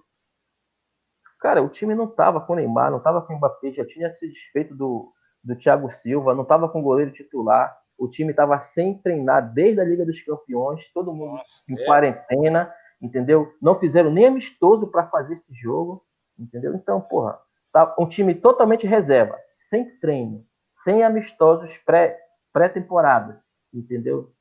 [1.40, 4.12] Cara, o time não tava com o Neymar, não tava com o Mbappé, já tinha
[4.12, 5.12] se desfeito do,
[5.44, 9.82] do Thiago Silva, não tava com o goleiro titular, o time tava sem treinar desde
[9.82, 11.86] a Liga dos Campeões, todo mundo Nossa, em é.
[11.86, 12.72] quarentena,
[13.02, 13.52] entendeu?
[13.60, 16.04] Não fizeram nem amistoso para fazer esse jogo,
[16.38, 16.76] entendeu?
[16.76, 17.40] Então, porra,
[17.72, 22.18] tá um time totalmente reserva, sem treino, sem amistosos pré-
[22.54, 23.42] pré-temporada,
[23.74, 24.32] entendeu?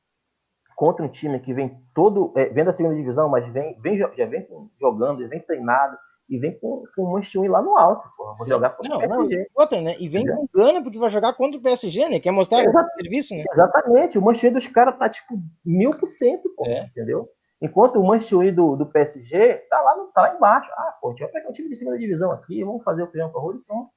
[0.75, 4.25] Contra um time que vem todo, é, vem da segunda divisão, mas vem, vem já
[4.27, 4.47] vem
[4.79, 5.97] jogando, vem treinado
[6.29, 8.35] e vem com, com o Manchester lá no alto, porra.
[8.37, 8.49] Vou Sim.
[8.51, 9.41] jogar contra Não, o não, PSG.
[9.43, 9.95] e outra, né?
[9.99, 10.35] E vem Entendeu?
[10.35, 12.19] com gana porque vai jogar contra o PSG, né?
[12.19, 12.89] Quer mostrar Exato.
[12.91, 13.43] serviço, né?
[13.51, 15.33] Exatamente, o Manchester dos caras tá tipo
[15.65, 16.83] mil por cento, pô, É.
[16.85, 17.27] entendeu?
[17.61, 20.69] Enquanto o Manchester do, do PSG tá lá, tá lá embaixo.
[20.73, 23.07] Ah, pô, a gente vai pegar um time de segunda divisão aqui, vamos fazer o
[23.07, 23.89] feijão com arroz e pronto.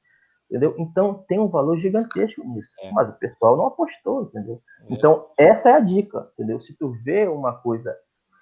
[0.50, 0.74] Entendeu?
[0.78, 2.74] Então tem um valor gigantesco nisso.
[2.80, 2.90] É.
[2.90, 4.61] Mas o pessoal não apostou, entendeu?
[4.82, 4.94] É.
[4.94, 6.58] Então, essa é a dica, entendeu?
[6.58, 7.94] Se tu vê uma coisa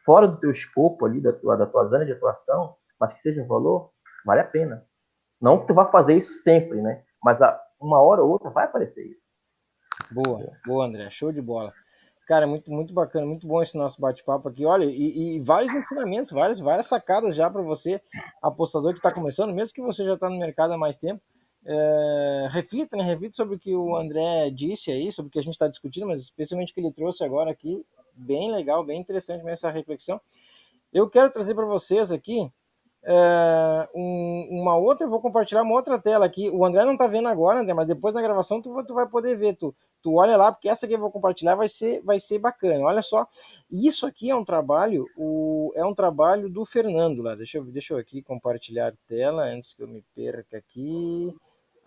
[0.04, 3.42] fora do teu escopo ali, da tua, da tua zona de atuação, mas que seja
[3.42, 3.90] um valor,
[4.24, 4.86] vale a pena.
[5.40, 7.02] Não que tu vá fazer isso sempre, né?
[7.22, 9.30] Mas a, uma hora ou outra vai aparecer isso.
[10.10, 11.10] Boa, boa, André.
[11.10, 11.72] Show de bola.
[12.28, 14.66] Cara, muito, muito bacana, muito bom esse nosso bate-papo aqui.
[14.66, 18.02] Olha, e, e, vários ensinamentos, várias, várias sacadas já para você,
[18.42, 21.22] apostador que está começando, mesmo que você já está no mercado há mais tempo.
[21.64, 23.02] É, reflita, né?
[23.02, 26.06] Reflita sobre o que o André disse aí, sobre o que a gente está discutindo,
[26.06, 27.82] mas especialmente o que ele trouxe agora aqui.
[28.12, 30.20] Bem legal, bem interessante mesmo essa reflexão.
[30.92, 32.52] Eu quero trazer para vocês aqui
[33.04, 36.50] é, um, uma outra, eu vou compartilhar uma outra tela aqui.
[36.50, 39.34] O André não está vendo agora, André, mas depois na gravação tu, tu vai poder
[39.34, 39.54] ver.
[39.54, 42.84] Tu, tu olha lá, porque essa que eu vou compartilhar vai ser, vai ser bacana.
[42.84, 43.26] Olha só,
[43.70, 47.34] isso aqui é um trabalho, o, é um trabalho do Fernando lá.
[47.34, 51.34] Deixa eu, deixa eu aqui compartilhar tela antes que eu me perca aqui.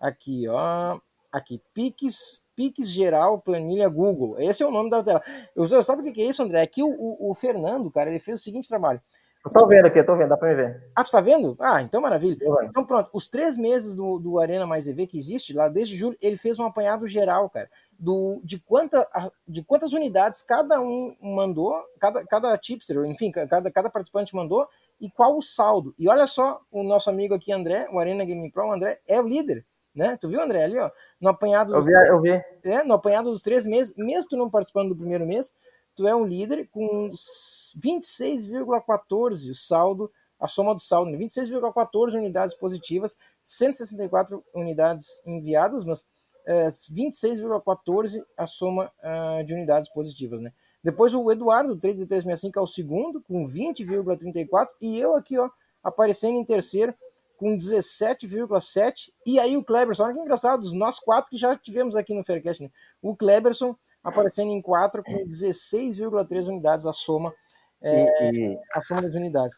[0.00, 0.98] Aqui, ó.
[1.30, 4.38] Aqui, Pix, Pix Geral Planilha Google.
[4.38, 5.22] Esse é o nome da tela.
[5.56, 6.62] Eu, sabe o que é isso, André?
[6.62, 9.00] Aqui o, o, o Fernando, cara, ele fez o seguinte trabalho.
[9.44, 10.90] Eu tô vendo aqui, eu tô vendo, dá pra me ver.
[10.94, 11.56] Ah, tu tá vendo?
[11.58, 12.38] Ah, então maravilha.
[12.62, 16.16] Então pronto, os três meses do, do Arena Mais EV que existe, lá desde julho,
[16.22, 17.68] ele fez um apanhado geral, cara,
[17.98, 19.04] do, de, quanta,
[19.46, 24.68] de quantas unidades cada um mandou, cada, cada tipster, enfim, cada, cada participante mandou,
[25.00, 25.92] e qual o saldo.
[25.98, 29.20] E olha só, o nosso amigo aqui, André, o Arena Game Pro, o André é
[29.20, 29.66] o líder.
[29.94, 30.16] Né?
[30.18, 30.90] Tu viu, André, ali, ó?
[31.20, 31.74] No apanhado.
[31.74, 32.42] Eu vi, eu vi.
[32.64, 35.52] É, no apanhado dos três meses, mesmo tu não participando do primeiro mês,
[35.94, 42.18] tu é um líder com 26,14 o saldo, a soma do saldo, 26,14 né?
[42.18, 46.06] unidades positivas, 164 unidades enviadas, mas
[46.46, 50.52] é, 26,14 a soma uh, de unidades positivas, né?
[50.82, 55.48] Depois o Eduardo, 3365, é o segundo, com 20,34, e eu aqui, ó,
[55.84, 56.92] aparecendo em terceiro,
[57.36, 62.14] com 17,7, e aí o Kleberson, olha que engraçado, nós quatro que já tivemos aqui
[62.14, 62.70] no Faircast, né?
[63.00, 67.34] O Kleberson aparecendo em 4 com 16,3 unidades a soma,
[67.82, 69.56] é, e, a soma das unidades.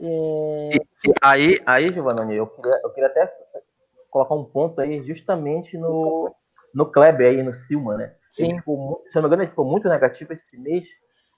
[0.00, 0.76] É...
[0.76, 3.32] E, aí, aí, Giovanni, eu queria, eu queria até
[4.10, 6.34] colocar um ponto aí justamente no,
[6.74, 8.14] no Kleber aí, no Silma, né?
[8.30, 8.56] Sim.
[8.58, 10.88] Ficou, se eu não me engano, ele ficou muito negativo esse mês,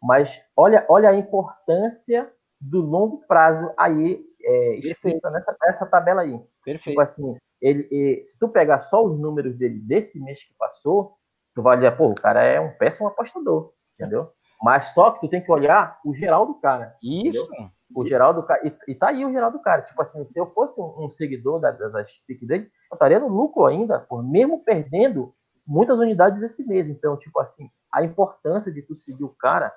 [0.03, 2.31] mas olha, olha a importância
[2.61, 6.41] do longo prazo aí é, explícita nessa, nessa tabela aí.
[6.65, 6.91] Perfeito.
[6.91, 11.15] Tipo assim, ele, ele, se tu pegar só os números dele desse mês que passou,
[11.57, 14.31] tu vai olhar, pô, o cara é um péssimo apostador, entendeu?
[14.63, 16.95] Mas só que tu tem que olhar o geral do cara.
[17.03, 17.47] Isso.
[17.47, 17.71] Entendeu?
[17.95, 18.09] O isso.
[18.11, 18.61] geral do cara.
[18.67, 19.81] E, e, tá aí o geral do cara.
[19.81, 23.29] Tipo assim, se eu fosse um, um seguidor da, das piques dele, eu estaria no
[23.29, 25.35] lucro ainda, por mesmo perdendo
[25.67, 26.91] muitas unidades esse mês.
[26.91, 29.73] Então, tipo assim, a importância de tu seguir o cara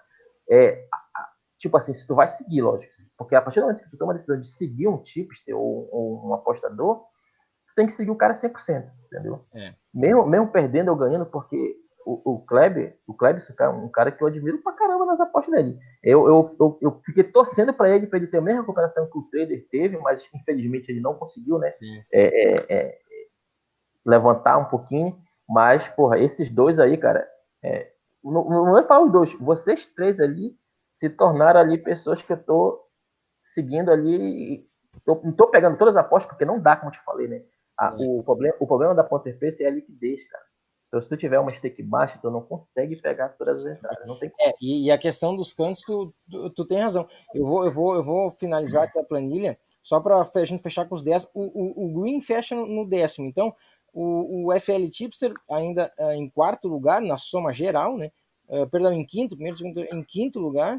[0.50, 0.86] é.
[1.58, 2.92] Tipo assim, se tu vai seguir, lógico.
[3.18, 5.90] Porque a partir do momento que tu toma a decisão de seguir um tipster ou,
[5.92, 7.06] ou um apostador,
[7.80, 9.40] tem que seguir o cara 100%, entendeu?
[9.56, 9.74] É.
[9.94, 14.22] Mesmo, mesmo perdendo ou ganhando, porque o, o Kleber, o Kleber é um cara que
[14.22, 15.80] eu admiro pra caramba nas apostas dele.
[16.04, 19.18] Eu, eu, eu, eu fiquei torcendo para ele, para ele ter a mesma recuperação que
[19.18, 21.70] o trader teve, mas infelizmente ele não conseguiu, né?
[22.12, 23.00] É, é, é,
[24.06, 25.18] levantar um pouquinho.
[25.48, 27.26] Mas, porra, esses dois aí, cara,
[27.64, 30.54] é, não, não é falar os dois, vocês três ali
[30.92, 32.86] se tornaram ali pessoas que eu tô
[33.42, 34.68] seguindo ali.
[35.06, 37.42] Tô, não tô pegando todas as apostas, porque não dá, como eu te falei, né?
[37.80, 40.44] A, o, problema, o problema da Pace é a liquidez, cara.
[40.90, 44.08] Então, se tu tiver uma stake baixa, tu não consegue pegar todas as entradas.
[44.08, 47.08] Não tem é, e, e, a questão dos cantos, tu, tu, tu, tem razão.
[47.34, 50.86] Eu vou, eu vou, eu vou finalizar aqui a planilha, só para a gente fechar
[50.90, 51.30] com os 10.
[51.34, 53.28] O, o, o Green fecha no, décimo.
[53.28, 53.56] Então,
[53.94, 58.12] o, o FL Tipster ainda uh, em quarto lugar, na soma geral, né?
[58.48, 60.76] Uh, perdão, em quinto, primeiro, segundo, em quinto lugar,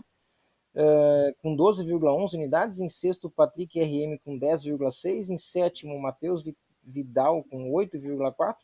[0.74, 2.80] uh, com 12,11 unidades.
[2.80, 5.30] Em sexto, Patrick RM com 10,6.
[5.30, 6.42] Em sétimo, Matheus
[6.82, 8.56] Vidal com 8,4.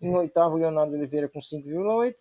[0.00, 2.14] Em oitavo, Leonardo Oliveira com 5,8.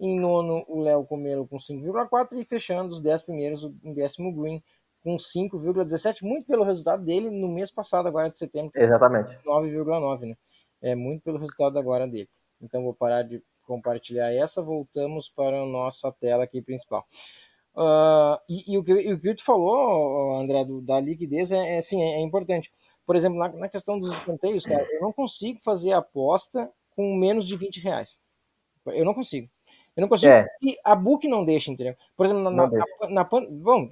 [0.00, 2.38] Em nono, o Léo Comelo com 5,4.
[2.40, 4.62] E fechando os 10 primeiros, em décimo Green
[5.02, 6.22] com 5,17.
[6.22, 8.72] Muito pelo resultado dele no mês passado, agora de setembro.
[8.74, 9.36] Exatamente.
[9.44, 10.36] 9,9, né?
[10.80, 12.28] É muito pelo resultado agora dele.
[12.60, 14.62] Então vou parar de compartilhar essa.
[14.62, 17.06] Voltamos para a nossa tela aqui principal.
[17.74, 21.74] Uh, e, e, o que, e, o que, tu falou, André, do, da liquidez é,
[21.74, 22.70] é, assim, é, é importante
[23.12, 27.46] por exemplo, na, na questão dos escanteios, cara, eu não consigo fazer aposta com menos
[27.46, 28.18] de 20 reais.
[28.86, 29.50] Eu não consigo.
[29.94, 30.32] Eu não consigo.
[30.32, 30.48] É.
[30.62, 31.94] E a book não deixa, entendeu?
[32.16, 33.86] Por exemplo, na, na, na, na bom,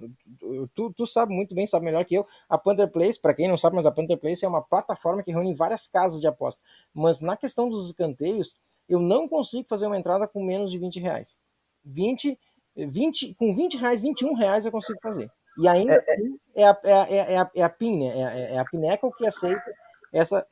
[0.75, 2.27] tu, tu sabe muito bem, sabe melhor que eu.
[2.49, 5.33] A Panther Place, para quem não sabe, mas a Panther Place é uma plataforma que
[5.33, 6.63] reúne várias casas de aposta.
[6.95, 8.57] Mas na questão dos escanteios,
[8.89, 11.39] eu não consigo fazer uma entrada com menos de 20 reais.
[11.85, 12.39] 20
[12.75, 15.31] 20, com 20 reais, 21 reais eu consigo fazer.
[15.61, 18.07] E ainda é, assim, é a, é, a, é, a, é a PIN, né?
[18.07, 19.63] É, é a Pinnacle que aceita
[20.13, 20.47] essa,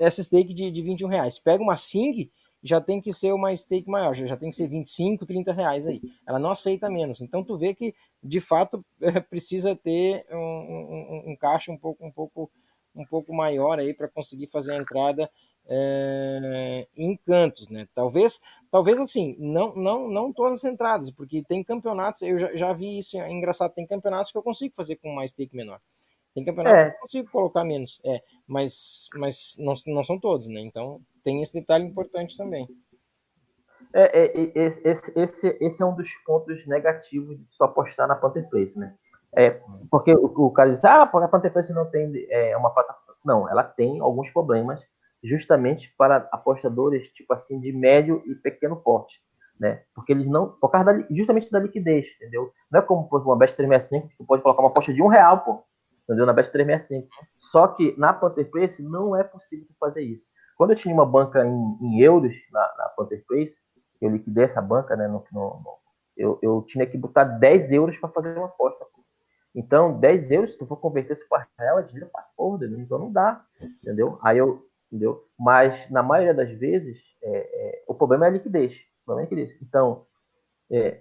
[0.00, 1.38] essa stake de, de 21 reais.
[1.38, 2.30] Pega uma SING,
[2.62, 5.86] já tem que ser uma stake maior, já, já tem que ser 25, 30 reais
[5.86, 6.00] aí.
[6.26, 7.20] Ela não aceita menos.
[7.20, 8.84] Então tu vê que, de fato,
[9.30, 12.50] precisa ter um, um, um caixa um pouco, um pouco,
[12.94, 15.30] um pouco maior aí para conseguir fazer a entrada
[15.68, 17.88] é, em cantos, né?
[17.94, 18.40] Talvez,
[18.70, 22.98] talvez assim, não, não, não todas as entradas, porque tem campeonatos, eu já, já vi
[22.98, 25.80] isso, é engraçado, tem campeonatos que eu consigo fazer com mais take menor.
[26.34, 26.88] Tem campeonato é.
[26.88, 30.60] que eu consigo colocar menos, é, mas, mas não, não são todos, né?
[30.60, 32.68] Então tem esse detalhe importante também.
[33.92, 38.48] É, é, esse, esse, esse é um dos pontos negativos de só apostar na Panther
[38.48, 38.94] Place, né?
[39.32, 43.10] É, porque o, o cara diz, ah, a Panther Place não tem é, uma plataforma.
[43.24, 44.80] Não, ela tem alguns problemas
[45.22, 49.20] justamente para apostadores tipo assim de médio e pequeno porte,
[49.58, 49.82] né?
[49.94, 52.50] Porque eles não, por causa da, justamente da liquidez, entendeu?
[52.70, 55.08] Não é como por uma Bet 365 que tu pode colocar uma aposta de um
[55.08, 55.62] real, pô,
[56.04, 56.26] entendeu?
[56.26, 57.08] Na Bet 365.
[57.36, 60.28] Só que na Panther Place não é possível fazer isso.
[60.56, 63.60] Quando eu tinha uma banca em, em euros na, na Panther Place,
[64.00, 65.06] eu liquidei essa banca, né?
[65.06, 65.78] No, no, no,
[66.16, 68.84] eu, eu tinha que botar 10 euros para fazer uma aposta.
[69.54, 72.98] Então, 10 euros, se tu for converter isso para real, é dinheiro para porra, então
[72.98, 73.44] não dá,
[73.82, 74.18] entendeu?
[74.22, 75.24] Aí eu entendeu?
[75.38, 79.22] Mas na maioria das vezes é, é, o problema é a liquidez, o problema é
[79.22, 79.62] a liquidez.
[79.62, 80.04] Então,
[80.70, 81.00] é,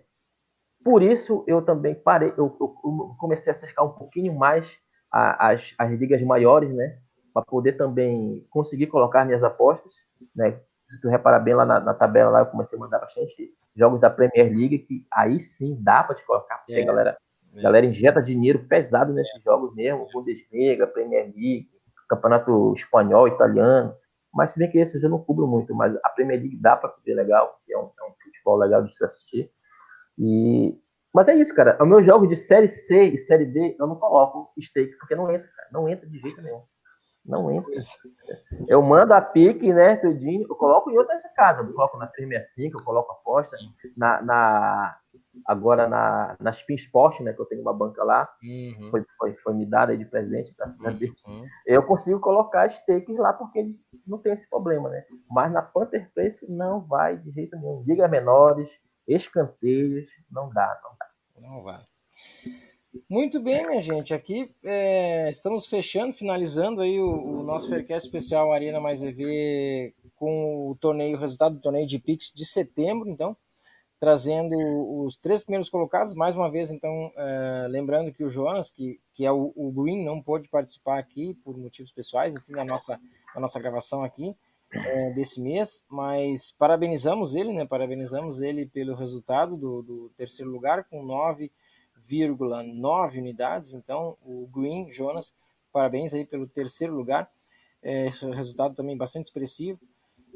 [0.84, 4.78] por isso eu também parei, eu, eu, comecei a cercar um pouquinho mais
[5.12, 7.00] a, as, as ligas maiores, né,
[7.34, 9.94] para poder também conseguir colocar minhas apostas,
[10.36, 10.60] né?
[10.88, 14.02] Se tu reparar bem lá na, na, tabela, lá eu comecei a mandar bastante jogos
[14.02, 17.18] da Premier League, que aí sim dá para te colocar, porque a é, galera,
[17.56, 17.62] é.
[17.62, 21.70] galera injeta dinheiro pesado nesses jogos mesmo, Bundesliga, Premier League,
[22.10, 23.95] campeonato espanhol, italiano.
[24.34, 26.93] Mas se bem que esses eu não cubro muito, mas a Premier League dá para
[27.05, 29.51] ver legal, é um, é um, futebol legal de se assistir.
[30.18, 30.78] E...
[31.14, 31.78] Mas é isso, cara.
[31.82, 35.32] O meu jogo de Série C e Série D, eu não coloco stake, porque não
[35.32, 35.70] entra, cara.
[35.72, 36.62] Não entra de jeito nenhum.
[37.30, 37.72] Não entra.
[38.68, 41.68] Eu mando a pique, né, tudinho, eu coloco em outras casas.
[41.68, 43.56] Eu coloco na 365, eu coloco aposta.
[43.96, 44.98] Na, na,
[45.46, 48.90] agora na, na Spin Sport, né, que eu tenho uma banca lá, uhum.
[48.90, 50.68] foi, foi, foi, me dada de presente, tá
[51.28, 51.46] uhum.
[51.68, 55.06] Eu consigo colocar stakes lá porque eles não tem esse problema, né?
[55.30, 57.84] Mas na Panther Place não vai de jeito nenhum.
[57.86, 61.48] Ligas menores, escanteios, não dá, não dá.
[61.48, 61.84] Não vai.
[63.08, 64.14] Muito bem, minha gente.
[64.14, 70.70] Aqui é, estamos fechando, finalizando aí o, o nosso Faircast especial Arena Mais EV com
[70.70, 73.38] o torneio, o resultado do torneio de Pix de setembro, então
[74.00, 74.56] trazendo
[75.04, 76.14] os três primeiros colocados.
[76.14, 80.04] Mais uma vez, então, uh, lembrando que o Jonas, que, que é o, o, Green,
[80.06, 83.00] não pôde participar aqui por motivos pessoais, enfim, da nossa,
[83.36, 87.66] da nossa gravação aqui uh, desse mês, mas parabenizamos ele, né?
[87.66, 91.04] Parabenizamos ele pelo resultado do, do terceiro lugar, com
[92.00, 93.74] 9,9 unidades.
[93.74, 95.34] Então, o Green, Jonas,
[95.72, 97.30] parabéns aí pelo terceiro lugar.
[97.82, 99.80] É, resultado também bastante expressivo.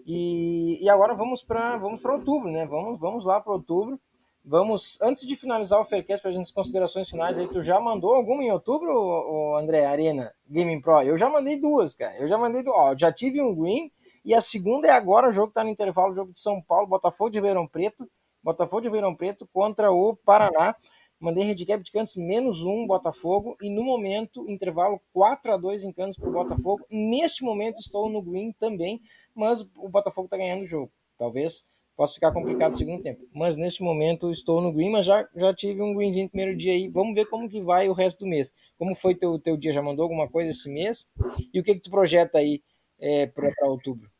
[0.06, 2.66] E, e agora vamos para vamos outubro, né?
[2.66, 4.00] Vamos, vamos lá para outubro.
[4.46, 8.44] Vamos, antes de finalizar o Faircast, para as considerações finais, aí, tu já mandou alguma
[8.44, 11.02] em outubro, o André Arena Gaming Pro?
[11.02, 12.14] Eu já mandei duas, cara.
[12.18, 13.90] Eu já mandei, ó, já tive um green
[14.26, 16.88] e a segunda é agora, o jogo está no intervalo, o jogo de São Paulo,
[16.88, 18.06] Botafogo de Ribeirão Preto,
[18.44, 20.76] Botafogo de Ribeirão Preto contra o Paraná.
[21.24, 25.94] Mandei handicap de Cantos menos um Botafogo e no momento, intervalo 4 a 2 em
[25.94, 26.86] Cantos para o Botafogo.
[26.92, 29.00] Neste momento estou no green também,
[29.34, 30.92] mas o Botafogo está ganhando o jogo.
[31.18, 31.64] Talvez
[31.96, 33.26] possa ficar complicado no segundo tempo.
[33.34, 36.74] Mas neste momento estou no green, mas já, já tive um greenzinho no primeiro dia
[36.74, 36.90] aí.
[36.90, 38.52] Vamos ver como que vai o resto do mês.
[38.78, 39.72] Como foi teu, teu dia?
[39.72, 41.08] Já mandou alguma coisa esse mês?
[41.54, 42.62] E o que que tu projeta aí
[43.00, 44.12] é, para outubro?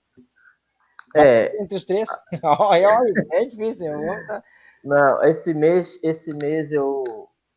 [1.14, 2.08] É, Entre os três?
[2.42, 3.92] olha, olha, é difícil.
[4.26, 4.42] Tá...
[4.84, 7.04] Não, esse mês, esse mês eu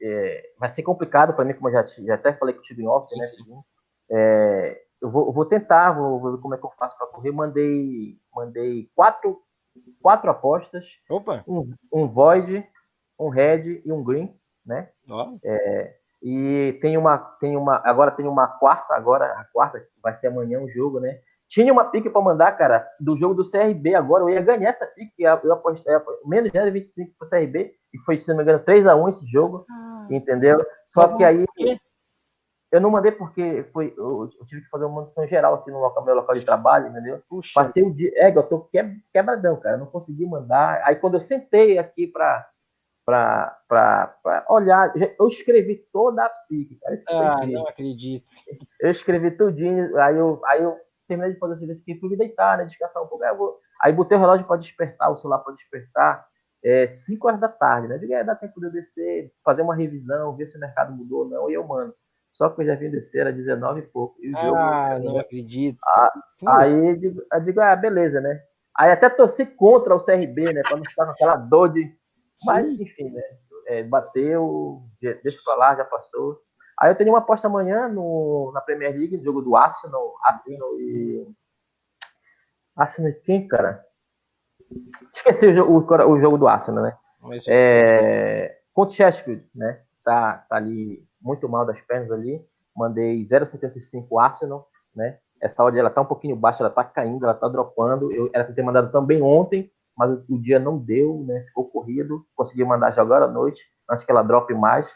[0.00, 3.06] é, vai ser complicado para mim, como eu já, já até falei contigo em off,
[3.16, 3.26] né?
[4.10, 7.06] É, eu, vou, eu vou tentar, vou, vou, ver como é que eu faço para
[7.08, 7.32] correr.
[7.32, 9.42] Mandei, mandei quatro,
[10.00, 11.00] quatro apostas.
[11.10, 11.42] Opa.
[11.48, 12.66] Um, um void,
[13.18, 14.90] um red e um green, né?
[15.10, 15.38] Oh.
[15.44, 20.28] É, e tem uma, tem uma, agora tem uma quarta, agora a quarta vai ser
[20.28, 21.20] amanhã o jogo, né?
[21.48, 24.24] Tinha uma pique para mandar, cara, do jogo do CRB agora.
[24.24, 25.22] Eu ia ganhar essa pique.
[25.22, 25.94] Eu apostei
[26.24, 27.72] menos de 25 pro CRB.
[27.94, 29.64] E foi, se não me engano, 3x1 esse jogo.
[29.70, 30.06] Ah.
[30.10, 30.64] Entendeu?
[30.84, 31.44] Só que aí.
[32.72, 35.78] Eu não mandei porque foi, eu, eu, tive que fazer uma manutenção geral aqui no
[35.78, 37.22] local, meu local de trabalho, entendeu?
[37.28, 37.52] Puxa.
[37.54, 38.10] Passei o dia.
[38.16, 38.68] É, eu tô
[39.12, 39.76] quebradão, cara.
[39.76, 40.82] Eu não consegui mandar.
[40.84, 42.44] Aí quando eu sentei aqui para
[43.06, 44.92] para olhar.
[45.18, 46.96] Eu escrevi toda a pique, cara.
[47.08, 48.32] Ah, não acredito.
[48.80, 50.76] Eu escrevi tudinho, aí eu, aí eu
[51.06, 53.24] terminei de fazer o serviço aqui, fui me deitar, né, descansar um pouco.
[53.24, 53.58] Aí, vou...
[53.82, 56.26] aí botei o relógio para despertar, o celular para despertar.
[56.64, 57.94] é, 5 horas da tarde, né?
[57.96, 60.92] Eu digo, é, dá tempo de eu descer, fazer uma revisão, ver se o mercado
[60.92, 61.94] mudou ou não, e eu mando.
[62.28, 64.16] Só que eu já vim descer, era 19 e pouco.
[64.20, 65.78] E o jogo, Ah, não acredito.
[65.86, 66.12] Ah,
[66.58, 68.40] aí eu digo, eu digo, ah, beleza, né?
[68.76, 70.62] Aí até torci contra o CRB, né?
[70.62, 71.96] Pra não ficar com aquela dor de.
[72.44, 72.82] Mas, Sim.
[72.82, 73.22] enfim, né?
[73.68, 76.40] É, bateu, de- deixa pra lá, já passou.
[76.78, 80.78] Aí eu tenho uma aposta amanhã no, na Premier League, no jogo do Arsenal, Arsenal
[80.78, 81.26] e.
[82.76, 83.82] Arsenal e quem, cara?
[85.12, 86.96] Esqueci o, o, o jogo do Arsenal, né?
[87.20, 89.80] Mas, É, contra o Sheffield, né?
[90.04, 92.44] Tá, tá ali muito mal das pernas ali.
[92.76, 95.18] Mandei 0,75 Arsenal, né?
[95.40, 98.12] Essa odd ela tá um pouquinho baixa, ela tá caindo, ela tá dropando.
[98.12, 101.40] Eu era pra ter mandado também ontem, mas o, o dia não deu, né?
[101.48, 102.26] Ficou corrido.
[102.34, 104.94] Consegui mandar já agora à noite, antes que ela drope mais.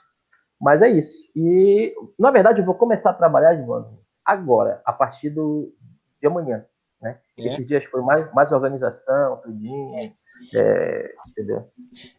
[0.60, 1.30] Mas é isso.
[1.34, 5.72] E, na verdade, eu vou começar a trabalhar, Giovanni, agora, a partir do,
[6.20, 6.64] de amanhã.
[7.00, 7.18] Né?
[7.38, 7.46] É.
[7.46, 9.94] Esses dias foi mais, mais organização, tudinho.
[10.54, 11.66] é, entendeu?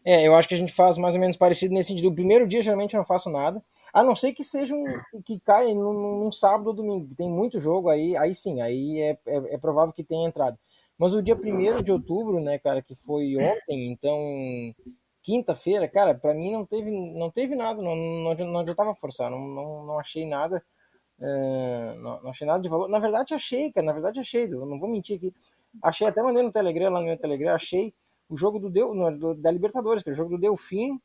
[0.04, 2.08] É, eu acho que a gente faz mais ou menos parecido nesse sentido.
[2.08, 3.62] O primeiro dia, geralmente, eu não faço nada.
[3.94, 4.84] A não ser que seja um.
[5.24, 7.14] que caia num, num sábado ou domingo.
[7.14, 10.58] Tem muito jogo aí, aí sim, aí é, é, é provável que tenha entrado.
[10.98, 14.18] Mas o dia 1 de outubro, né, cara, que foi ontem, então.
[15.22, 19.38] Quinta-feira, cara, pra mim não teve, não teve nada, não, não, não adiantava forçar, não,
[19.40, 20.62] não, não achei nada.
[21.20, 22.88] é, não, não achei nada de valor.
[22.88, 24.48] Na verdade, achei, cara, na verdade, achei.
[24.48, 25.32] Não vou mentir aqui.
[25.82, 27.94] Achei, até mandei no Telegram, lá no meu Telegram, achei
[28.28, 31.00] o jogo do, Del, no, da Libertadores, que é o jogo do Delfim.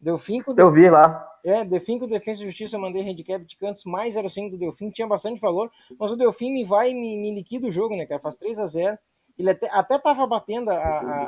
[0.00, 1.26] Delfim com, Eu vi lá.
[1.44, 4.90] é, Delfim com Defesa e Justiça, eu mandei handicap de cantos, mais 0,5 do Delfim,
[4.90, 8.04] tinha bastante valor, mas o Delfim me vai e me, me liquida o jogo, né,
[8.04, 8.20] cara?
[8.20, 8.98] Faz 3 a 0
[9.38, 11.22] Ele até, até tava batendo a, a,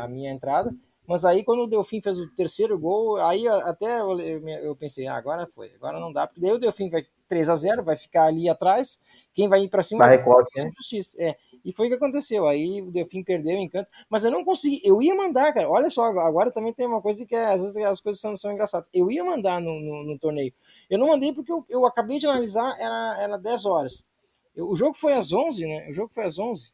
[0.00, 0.74] a, a minha entrada,
[1.08, 5.16] mas aí quando o Delfim fez o terceiro gol, aí até eu, eu pensei, ah,
[5.16, 8.24] agora foi, agora não dá, porque daí o Delfim vai 3 a 0 vai ficar
[8.24, 8.98] ali atrás,
[9.34, 11.16] quem vai ir para cima Vai é o recuar, Defesa e Justiça.
[11.20, 12.46] É, e foi o que aconteceu.
[12.46, 13.90] Aí o Delfim perdeu o encanto.
[14.08, 14.80] Mas eu não consegui.
[14.82, 15.68] Eu ia mandar, cara.
[15.68, 18.50] Olha só, agora também tem uma coisa que é, às vezes as coisas são, são
[18.50, 18.88] engraçadas.
[18.92, 20.52] Eu ia mandar no, no, no torneio.
[20.88, 24.04] Eu não mandei porque eu, eu acabei de analisar, era, era 10 horas.
[24.56, 25.88] Eu, o jogo foi às 11, né?
[25.90, 26.72] O jogo foi às 11.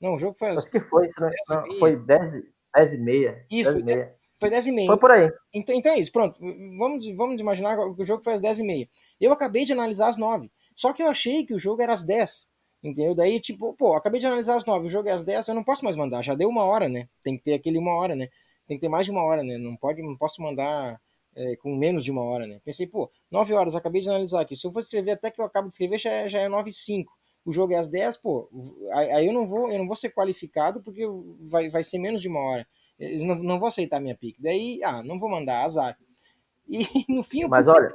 [0.00, 0.58] Não, o jogo foi às.
[0.58, 1.30] Acho que foi, né?
[1.50, 2.34] não, foi 10,
[2.76, 3.46] 10 e meia.
[3.50, 4.16] Isso, 10 e meia.
[4.38, 4.86] Foi 10 e meia.
[4.86, 5.32] Foi por aí.
[5.52, 6.38] Então, então é isso, pronto.
[6.78, 8.88] Vamos, vamos imaginar que o jogo foi às 10 e meia.
[9.20, 10.50] Eu acabei de analisar às 9.
[10.74, 12.48] Só que eu achei que o jogo era às 10.
[12.82, 13.14] Entendeu?
[13.14, 15.64] Daí, tipo, pô, acabei de analisar às 9, o jogo é às 10, eu não
[15.64, 16.22] posso mais mandar.
[16.22, 17.08] Já deu uma hora, né?
[17.22, 18.28] Tem que ter aquele uma hora, né?
[18.66, 19.56] Tem que ter mais de uma hora, né?
[19.56, 21.00] Não, pode, não posso mandar
[21.34, 22.60] é, com menos de uma hora, né?
[22.64, 24.54] Pensei, pô, 9 horas, acabei de analisar aqui.
[24.54, 26.68] Se eu for escrever até que eu acabo de escrever, já é, já é 9
[26.68, 27.12] e 5.
[27.46, 28.50] O jogo é às 10, pô,
[28.92, 31.06] aí eu não vou, eu não vou ser qualificado porque
[31.48, 32.66] vai, vai ser menos de uma hora.
[32.98, 34.42] Eles não, não vou aceitar minha pique.
[34.42, 35.96] Daí, ah, não vou mandar, azar.
[36.68, 37.94] E no fim Mas olha,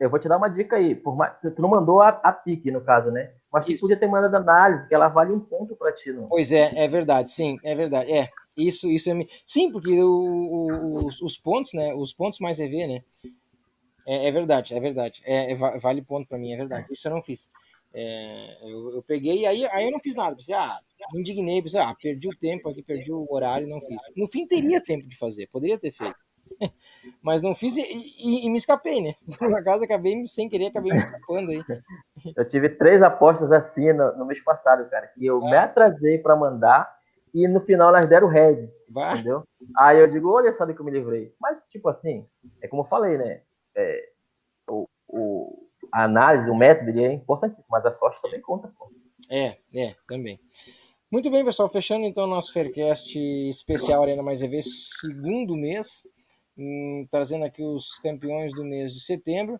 [0.00, 0.94] eu vou te dar uma dica aí.
[0.94, 3.32] Por mais, tu não mandou a, a pique, no caso, né?
[3.52, 3.82] Mas tu Isso.
[3.82, 6.12] podia ter mandado análise, que ela vale um ponto pra ti.
[6.12, 6.28] Não?
[6.28, 8.10] Pois é, é verdade, sim, é verdade.
[8.10, 9.14] É, isso, isso é.
[9.14, 11.94] me- Sim, porque o, o- os, os pontos, né?
[11.94, 13.04] Os pontos mais EV, né?
[14.06, 15.22] É, é verdade, é verdade.
[15.24, 16.86] É, é va- vale ponto pra mim, é verdade.
[16.90, 17.50] Isso eu não fiz.
[17.98, 20.36] É, eu, eu peguei e aí, aí eu não fiz nada.
[20.36, 20.78] Pensei, ah,
[21.14, 24.02] me indignei, pensei, ah, perdi o tempo aqui, perdi o horário, não fiz.
[24.14, 26.16] No fim, teria tempo de fazer, poderia ter feito.
[27.22, 29.14] Mas não fiz e, e- e me escapei, né?
[29.38, 31.64] Por acaso acabei, sem querer, acabei me escapando aí.
[32.36, 35.48] Eu tive três apostas assim no, no mês passado, cara, que eu É.
[35.48, 36.94] me atrasei pra mandar
[37.32, 39.16] e no final elas deram red, Vai.
[39.16, 39.42] entendeu?
[39.76, 41.34] Aí eu digo, olha, sabe que eu me livrei.
[41.40, 42.26] Mas, tipo assim,
[42.60, 43.42] é como eu falei, né?
[43.74, 44.08] É,
[44.68, 45.65] o, o-
[45.96, 48.92] a análise, o método, ele é importantíssimo, mas a sorte também conta, pô.
[49.30, 50.38] É, é, também.
[51.10, 51.70] Muito bem, pessoal.
[51.70, 53.18] Fechando então nosso Faircast
[53.48, 56.06] especial Arena Mais EV, segundo mês,
[56.54, 59.58] hum, trazendo aqui os campeões do mês de setembro.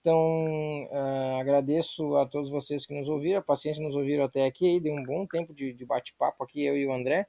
[0.00, 4.80] Então, ah, agradeço a todos vocês que nos ouviram, a paciência nos ouviram até aqui.
[4.80, 7.26] Deu um bom tempo de, de bate-papo aqui, eu e o André.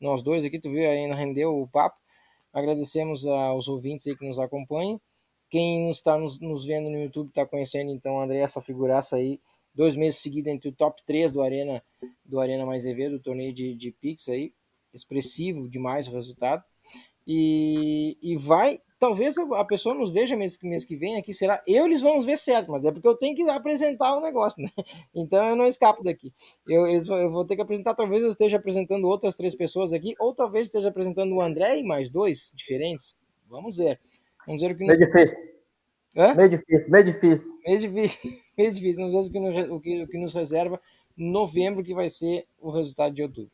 [0.00, 1.98] Nós dois aqui, tu viu, ainda rendeu o papo.
[2.50, 4.98] Agradecemos aos ouvintes aí que nos acompanham.
[5.54, 9.38] Quem está nos, nos vendo no YouTube está conhecendo então o André, essa figuraça aí,
[9.72, 11.80] dois meses seguidos entre o top 3 do Arena,
[12.24, 14.52] do Arena Mais EV, do torneio de, de Pix aí,
[14.92, 16.64] expressivo demais o resultado.
[17.24, 21.62] E, e vai, talvez a pessoa nos veja mês, mês que vem aqui, será?
[21.68, 24.60] Eu eles vão nos ver certo, mas é porque eu tenho que apresentar o negócio,
[24.60, 24.70] né?
[25.14, 26.32] Então eu não escapo daqui.
[26.66, 30.16] Eu, eles eu vou ter que apresentar, talvez eu esteja apresentando outras três pessoas aqui,
[30.18, 33.16] ou talvez esteja apresentando o André e mais dois diferentes.
[33.48, 34.00] Vamos ver.
[34.46, 34.84] Vamos ver o que.
[34.84, 35.38] Meio difícil.
[36.16, 36.34] Hã?
[36.34, 37.58] Meio difícil, meio difícil.
[37.66, 39.10] Mês difícil, mês difícil.
[39.10, 40.80] Vamos ver o que, nos, o, que, o que nos reserva
[41.16, 43.50] novembro, que vai ser o resultado de outubro.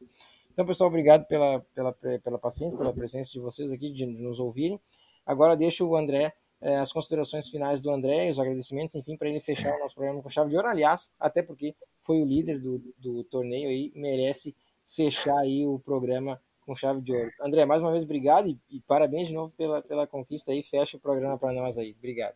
[0.53, 4.39] Então, pessoal, obrigado pela, pela, pela paciência, pela presença de vocês aqui, de, de nos
[4.39, 4.79] ouvirem.
[5.25, 9.41] Agora deixo o André, eh, as considerações finais do André, os agradecimentos, enfim, para ele
[9.41, 10.69] fechar o nosso programa com chave de ouro.
[10.69, 16.41] Aliás, até porque foi o líder do, do torneio aí, merece fechar aí o programa
[16.67, 17.31] com chave de ouro.
[17.41, 20.63] André, mais uma vez, obrigado e, e parabéns de novo pela, pela conquista aí.
[20.63, 21.95] Fecha o programa para nós aí.
[21.99, 22.35] Obrigado.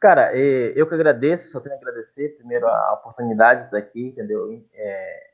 [0.00, 4.62] Cara, eu que agradeço, só tenho a agradecer primeiro a oportunidade de aqui, entendeu?
[4.72, 5.30] É,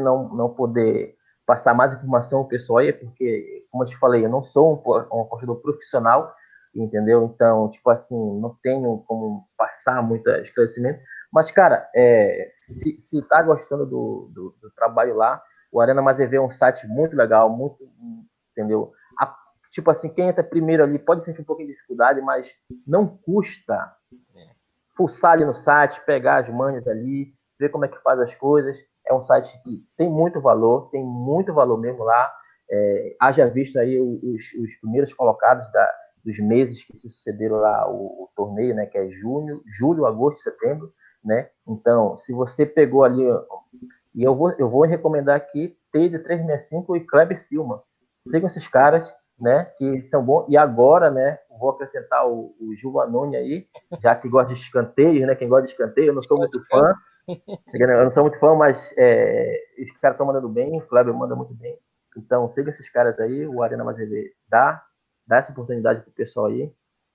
[0.00, 4.28] não, não poder passar mais informação ao pessoal aí, porque, como eu te falei, eu
[4.28, 6.32] não sou um, um apostador profissional,
[6.74, 7.24] entendeu?
[7.24, 11.00] Então, tipo assim, não tenho como passar muito esclarecimento.
[11.32, 16.36] Mas, cara, é, se, se tá gostando do, do, do trabalho lá, o Arena EV
[16.36, 17.76] é um site muito legal, muito,
[18.52, 18.92] entendeu?
[19.18, 19.34] A,
[19.70, 22.54] tipo assim, quem entra primeiro ali pode sentir um pouquinho de dificuldade, mas
[22.86, 23.94] não custa
[24.98, 28.84] fuçar ali no site, pegar as manhas ali, ver como é que faz as coisas.
[29.06, 32.34] É um site que tem muito valor, tem muito valor mesmo lá.
[32.68, 35.94] É, haja visto aí os, os primeiros colocados da,
[36.24, 40.42] dos meses que se sucederam lá o, o, torneio, né, que é junho, julho, agosto,
[40.42, 40.92] setembro,
[41.24, 41.48] né?
[41.66, 43.24] Então, se você pegou ali
[44.14, 47.82] e eu vou, eu vou recomendar aqui Teide 365 e Kleber Silva.
[48.16, 49.64] Sigam esses caras, né?
[49.76, 50.46] Que são bons.
[50.48, 51.38] E agora, né?
[51.58, 53.66] Vou acrescentar o, o Gil Anoni aí,
[54.02, 55.34] já que gosta de escanteio, né?
[55.34, 56.92] Quem gosta de escanteio, eu não sou muito fã.
[57.74, 61.36] Eu não sou muito fã, mas é, os caras estão mandando bem, o Kleber manda
[61.36, 61.78] muito bem.
[62.16, 63.98] Então, siga esses caras aí, o Arena Mais
[64.48, 64.82] dá,
[65.26, 66.72] dá essa oportunidade pro pessoal aí.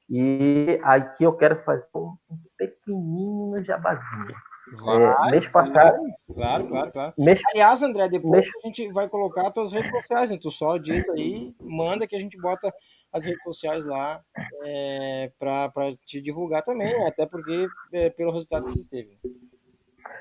[0.09, 2.15] E aqui eu quero fazer um
[2.57, 4.35] pequenino jabazinho.
[4.71, 5.97] Vai, é, mês passado.
[6.33, 7.13] Claro, claro, claro.
[7.17, 10.37] Mês, Aliás, André, depois mês, a gente vai colocar as tuas redes sociais, né?
[10.41, 12.73] Tu só diz aí, manda que a gente bota
[13.11, 14.21] as redes sociais lá
[14.65, 15.69] é, para
[16.05, 17.07] te divulgar também, né?
[17.07, 19.19] até porque é, pelo resultado que você teve.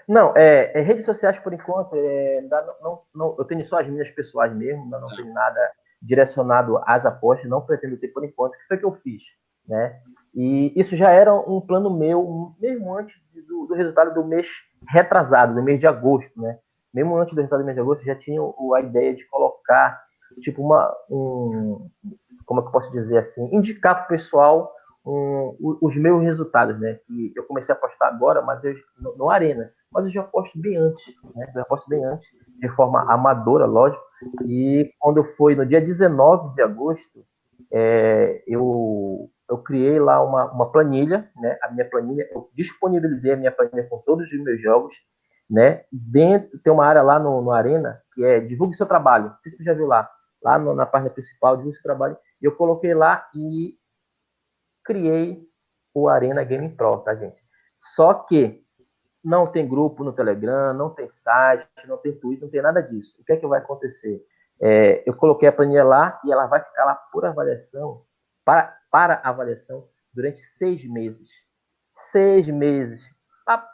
[0.09, 2.40] Não, é, é, redes sociais por enquanto, é,
[2.82, 5.16] não, não, eu tenho só as minhas pessoais mesmo, não, não tá.
[5.16, 8.55] tenho nada direcionado às apostas, não pretendo ter por enquanto.
[8.55, 9.22] O que foi que eu fiz?
[9.66, 10.00] Né?
[10.34, 13.14] E isso já era um plano meu, mesmo antes
[13.46, 14.48] do, do, resultado do mês
[14.88, 16.58] retrasado, do mês de agosto, né?
[16.92, 20.02] Mesmo antes do resultado do mês de agosto, já tinha a ideia de colocar,
[20.40, 20.94] tipo, uma.
[21.10, 21.88] Um,
[22.46, 23.48] como é que eu posso dizer assim?
[23.52, 24.72] Indicar para o pessoal
[25.04, 26.98] um, os meus resultados, né?
[27.06, 29.70] Que eu comecei a apostar agora, mas eu, no, no Arena.
[29.90, 31.04] Mas eu já aposto bem antes,
[31.34, 31.52] né?
[31.54, 34.02] Eu aposto bem antes, de forma amadora, lógico.
[34.46, 37.24] E quando foi no dia 19 de agosto,
[37.70, 41.59] é, eu eu criei lá uma, uma planilha, né?
[41.62, 44.94] A minha planilha, eu disponibilizei a minha planilha com todos os meus jogos,
[45.48, 45.84] né?
[45.92, 49.26] Dentro tem uma área lá no, no Arena que é divulgue seu trabalho.
[49.26, 50.11] Não sei se você já viu lá,
[50.42, 52.16] lá no, na página principal, divulgue seu trabalho.
[52.40, 53.76] Eu coloquei lá e
[54.82, 55.46] criei
[55.92, 57.42] o Arena Game Pro, tá, gente?
[57.76, 58.64] Só que
[59.22, 63.20] não tem grupo no Telegram, não tem site, não tem Twitter, não tem nada disso.
[63.20, 64.24] O que é que vai acontecer?
[64.59, 68.03] É, eu coloquei a planilha lá e ela vai ficar lá por avaliação
[68.45, 71.28] para, para avaliação durante seis meses.
[71.93, 73.03] Seis meses.
[73.47, 73.66] Ah,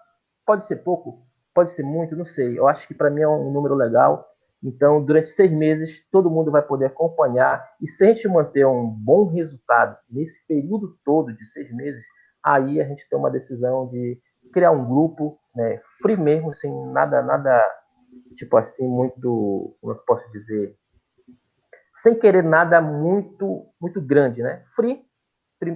[0.47, 2.59] pode ser pouco, pode ser muito, não sei.
[2.59, 4.27] Eu acho que para mim é um número legal.
[4.62, 7.64] Então, durante seis meses, todo mundo vai poder acompanhar.
[7.81, 12.03] E se a gente manter um bom resultado nesse período todo de seis meses,
[12.43, 14.21] aí a gente tem uma decisão de
[14.53, 17.64] criar um grupo, né, free mesmo, sem nada, nada,
[18.35, 20.75] tipo assim, muito, como eu posso dizer,
[22.03, 24.64] sem querer nada muito muito grande, né?
[24.74, 25.05] Free,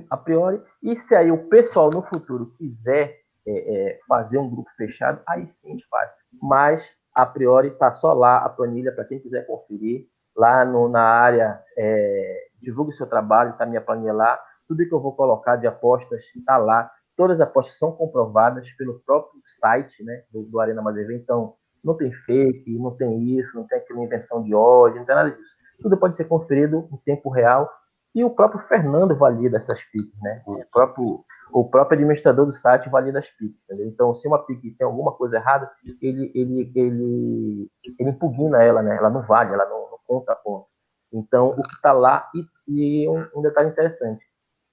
[0.08, 0.62] a priori.
[0.82, 3.16] E se aí o pessoal no futuro quiser
[3.46, 3.50] é,
[3.90, 6.10] é, fazer um grupo fechado, aí sim a gente faz.
[6.40, 10.06] Mas, a priori, tá só lá a planilha para quem quiser conferir.
[10.36, 14.40] Lá no, na área é, divulgue seu trabalho, tá minha planilha lá.
[14.68, 16.90] Tudo que eu vou colocar de apostas está lá.
[17.16, 21.12] Todas as apostas são comprovadas pelo próprio site né, do, do Arena Madeira.
[21.14, 25.16] Então, não tem fake, não tem isso, não tem aquela invenção de ódio, não tem
[25.16, 27.68] nada disso tudo pode ser conferido em tempo real
[28.14, 30.42] e o próprio Fernando valida essas PICs, né?
[30.46, 33.86] O próprio, o próprio administrador do site valida as PICs, entendeu?
[33.86, 35.70] Então, se uma PIC tem alguma coisa errada,
[36.00, 38.96] ele, ele, ele, ele impugna ela, né?
[38.96, 40.66] Ela não vale, ela não, não conta a ponto.
[41.12, 44.24] Então, o que está lá, e, e um, um, detalhe interessante,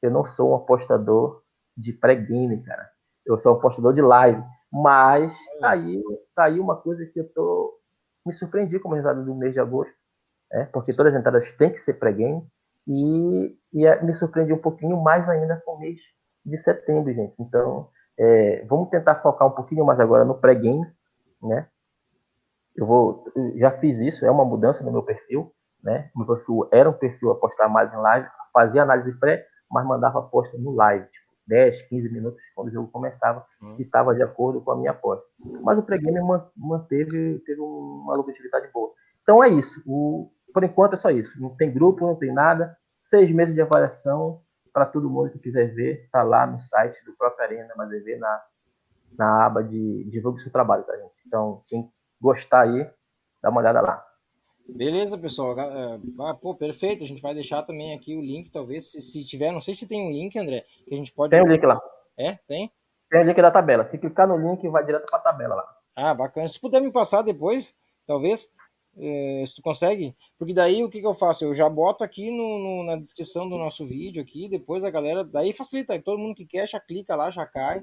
[0.02, 1.42] eu não sou um apostador
[1.78, 2.90] de pré-game, cara.
[3.26, 4.42] Eu sou um apostador de live.
[4.72, 6.04] Mas tá aí,
[6.36, 7.80] tá aí uma coisa que eu tô
[8.26, 9.99] me surpreendi com o resultado do mês de agosto
[10.52, 10.70] né?
[10.72, 12.46] porque todas as entradas têm que ser pré-game,
[12.88, 16.00] e, e é, me surpreendi um pouquinho mais ainda com o mês
[16.44, 17.36] de setembro, gente.
[17.40, 20.86] Então, é, vamos tentar focar um pouquinho mais agora no pré-game,
[21.42, 21.68] né?
[22.76, 23.26] Eu vou,
[23.56, 26.10] já fiz isso, é uma mudança no meu perfil, né?
[26.16, 30.58] Meu perfil era um perfil apostar mais em live, fazia análise pré, mas mandava aposta
[30.58, 33.70] no live, tipo 10, 15 minutos quando o jogo começava, hum.
[33.70, 35.26] se estava de acordo com a minha aposta.
[35.62, 36.20] Mas o pré-game
[36.56, 38.94] manteve teve uma lucratividade boa.
[39.24, 39.82] Então é isso.
[39.86, 41.40] O, por enquanto é só isso.
[41.42, 42.78] Não tem grupo, não tem nada.
[42.98, 44.42] Seis meses de avaliação
[44.74, 46.04] para todo mundo que quiser ver.
[46.06, 48.44] Está lá no site do próprio Arena Madev, na,
[49.18, 51.14] na aba de divulgue seu trabalho, tá, gente?
[51.26, 51.90] Então, quem
[52.20, 52.90] gostar aí,
[53.42, 54.06] dá uma olhada lá.
[54.76, 55.56] Beleza, pessoal.
[55.60, 57.04] Ah, pô, perfeito.
[57.04, 59.52] A gente vai deixar também aqui o link, talvez, se, se tiver.
[59.52, 61.32] Não sei se tem um link, André, que a gente pode.
[61.32, 61.80] Tem o um link lá.
[62.18, 62.34] É?
[62.48, 62.72] Tem?
[63.10, 63.84] Tem o link da tabela.
[63.84, 65.76] Se clicar no link, vai direto para a tabela lá.
[65.96, 66.48] Ah, bacana.
[66.48, 67.74] Se puder me passar depois,
[68.06, 68.48] talvez,
[69.02, 71.46] eh, se tu consegue, porque daí o que, que eu faço?
[71.46, 75.24] Eu já boto aqui no, no, na descrição do nosso vídeo aqui, depois a galera,
[75.24, 77.82] daí facilita, todo mundo que quer já clica lá, já cai.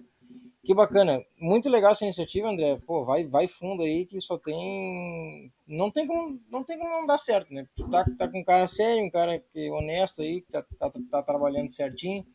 [0.62, 2.80] Que bacana, muito legal essa iniciativa, André.
[2.84, 7.06] Pô, vai, vai fundo aí que só tem, não tem como, não tem como não
[7.06, 7.66] dar certo, né?
[7.76, 10.64] Tu tá, tá com um cara sério, um cara que é honesto aí, que tá,
[10.78, 12.26] tá, tá trabalhando certinho,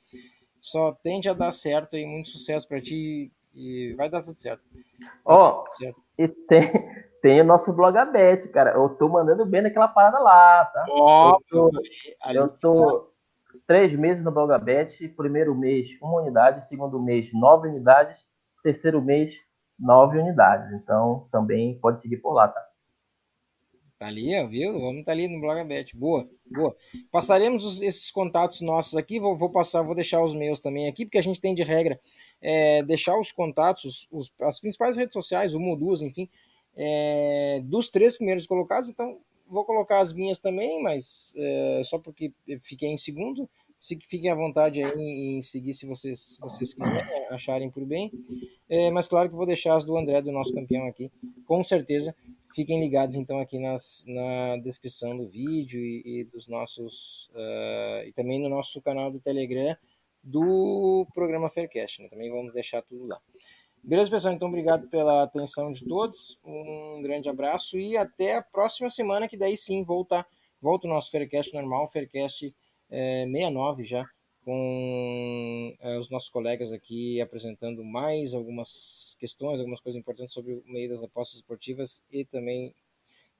[0.62, 4.64] só tende a dar certo aí, muito sucesso para ti e vai dar tudo certo.
[5.26, 6.72] Ó, oh, e tem,
[7.22, 8.72] tem o nosso blog aberto, cara.
[8.72, 10.86] Eu tô mandando bem naquela parada lá, tá?
[10.90, 11.70] Oh, eu,
[12.34, 13.12] eu tô
[13.68, 14.94] três meses no blog aberto.
[15.16, 16.68] Primeiro mês, uma unidade.
[16.68, 18.26] Segundo mês, nove unidades.
[18.64, 19.34] Terceiro mês,
[19.80, 20.72] nove unidades.
[20.72, 22.62] Então, também pode seguir por lá, tá?
[24.02, 24.80] Tá ali, viu?
[24.80, 25.96] Vamos tá ali no blog aberto.
[25.96, 26.76] Boa, boa.
[27.12, 29.20] Passaremos os, esses contatos nossos aqui.
[29.20, 32.00] Vou, vou passar, vou deixar os meus também aqui, porque a gente tem de regra
[32.42, 36.28] é, deixar os contatos, os, as principais redes sociais, uma ou duas, enfim,
[36.76, 38.90] é, dos três primeiros colocados.
[38.90, 43.50] Então, vou colocar as minhas também, mas é, só porque fiquei em segundo.
[43.82, 48.12] Fiquem à vontade aí em seguir se vocês, vocês quiserem, acharem por bem.
[48.70, 51.12] É, mas claro que vou deixar as do André, do nosso campeão aqui,
[51.48, 52.16] com certeza.
[52.54, 57.30] Fiquem ligados então aqui nas, na descrição do vídeo e, e dos nossos.
[57.34, 59.76] Uh, e também no nosso canal do Telegram
[60.24, 62.02] do programa Faircast.
[62.02, 62.10] Né?
[62.10, 63.20] Também vamos deixar tudo lá.
[63.84, 64.36] Beleza, pessoal?
[64.36, 66.38] Então, obrigado pela atenção de todos.
[66.46, 70.24] Um grande abraço e até a próxima semana, que daí sim volta,
[70.62, 72.54] volta o nosso Faircast normal, Faircast
[72.92, 74.06] é, 69 já,
[74.46, 80.64] com é, os nossos colegas aqui apresentando mais algumas questões, algumas coisas importantes sobre o
[80.68, 82.76] meio das apostas esportivas e também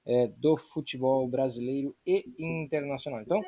[0.08, 3.22] é, do futebol brasileiro e internacional.
[3.22, 3.42] Então,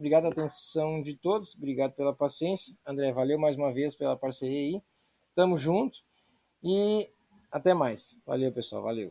[0.00, 2.74] Obrigado a atenção de todos, obrigado pela paciência.
[2.86, 4.82] André, valeu mais uma vez pela parceria aí.
[5.34, 6.00] Tamo junto
[6.62, 7.08] e
[7.50, 8.16] até mais.
[8.26, 9.08] Valeu, pessoal, valeu.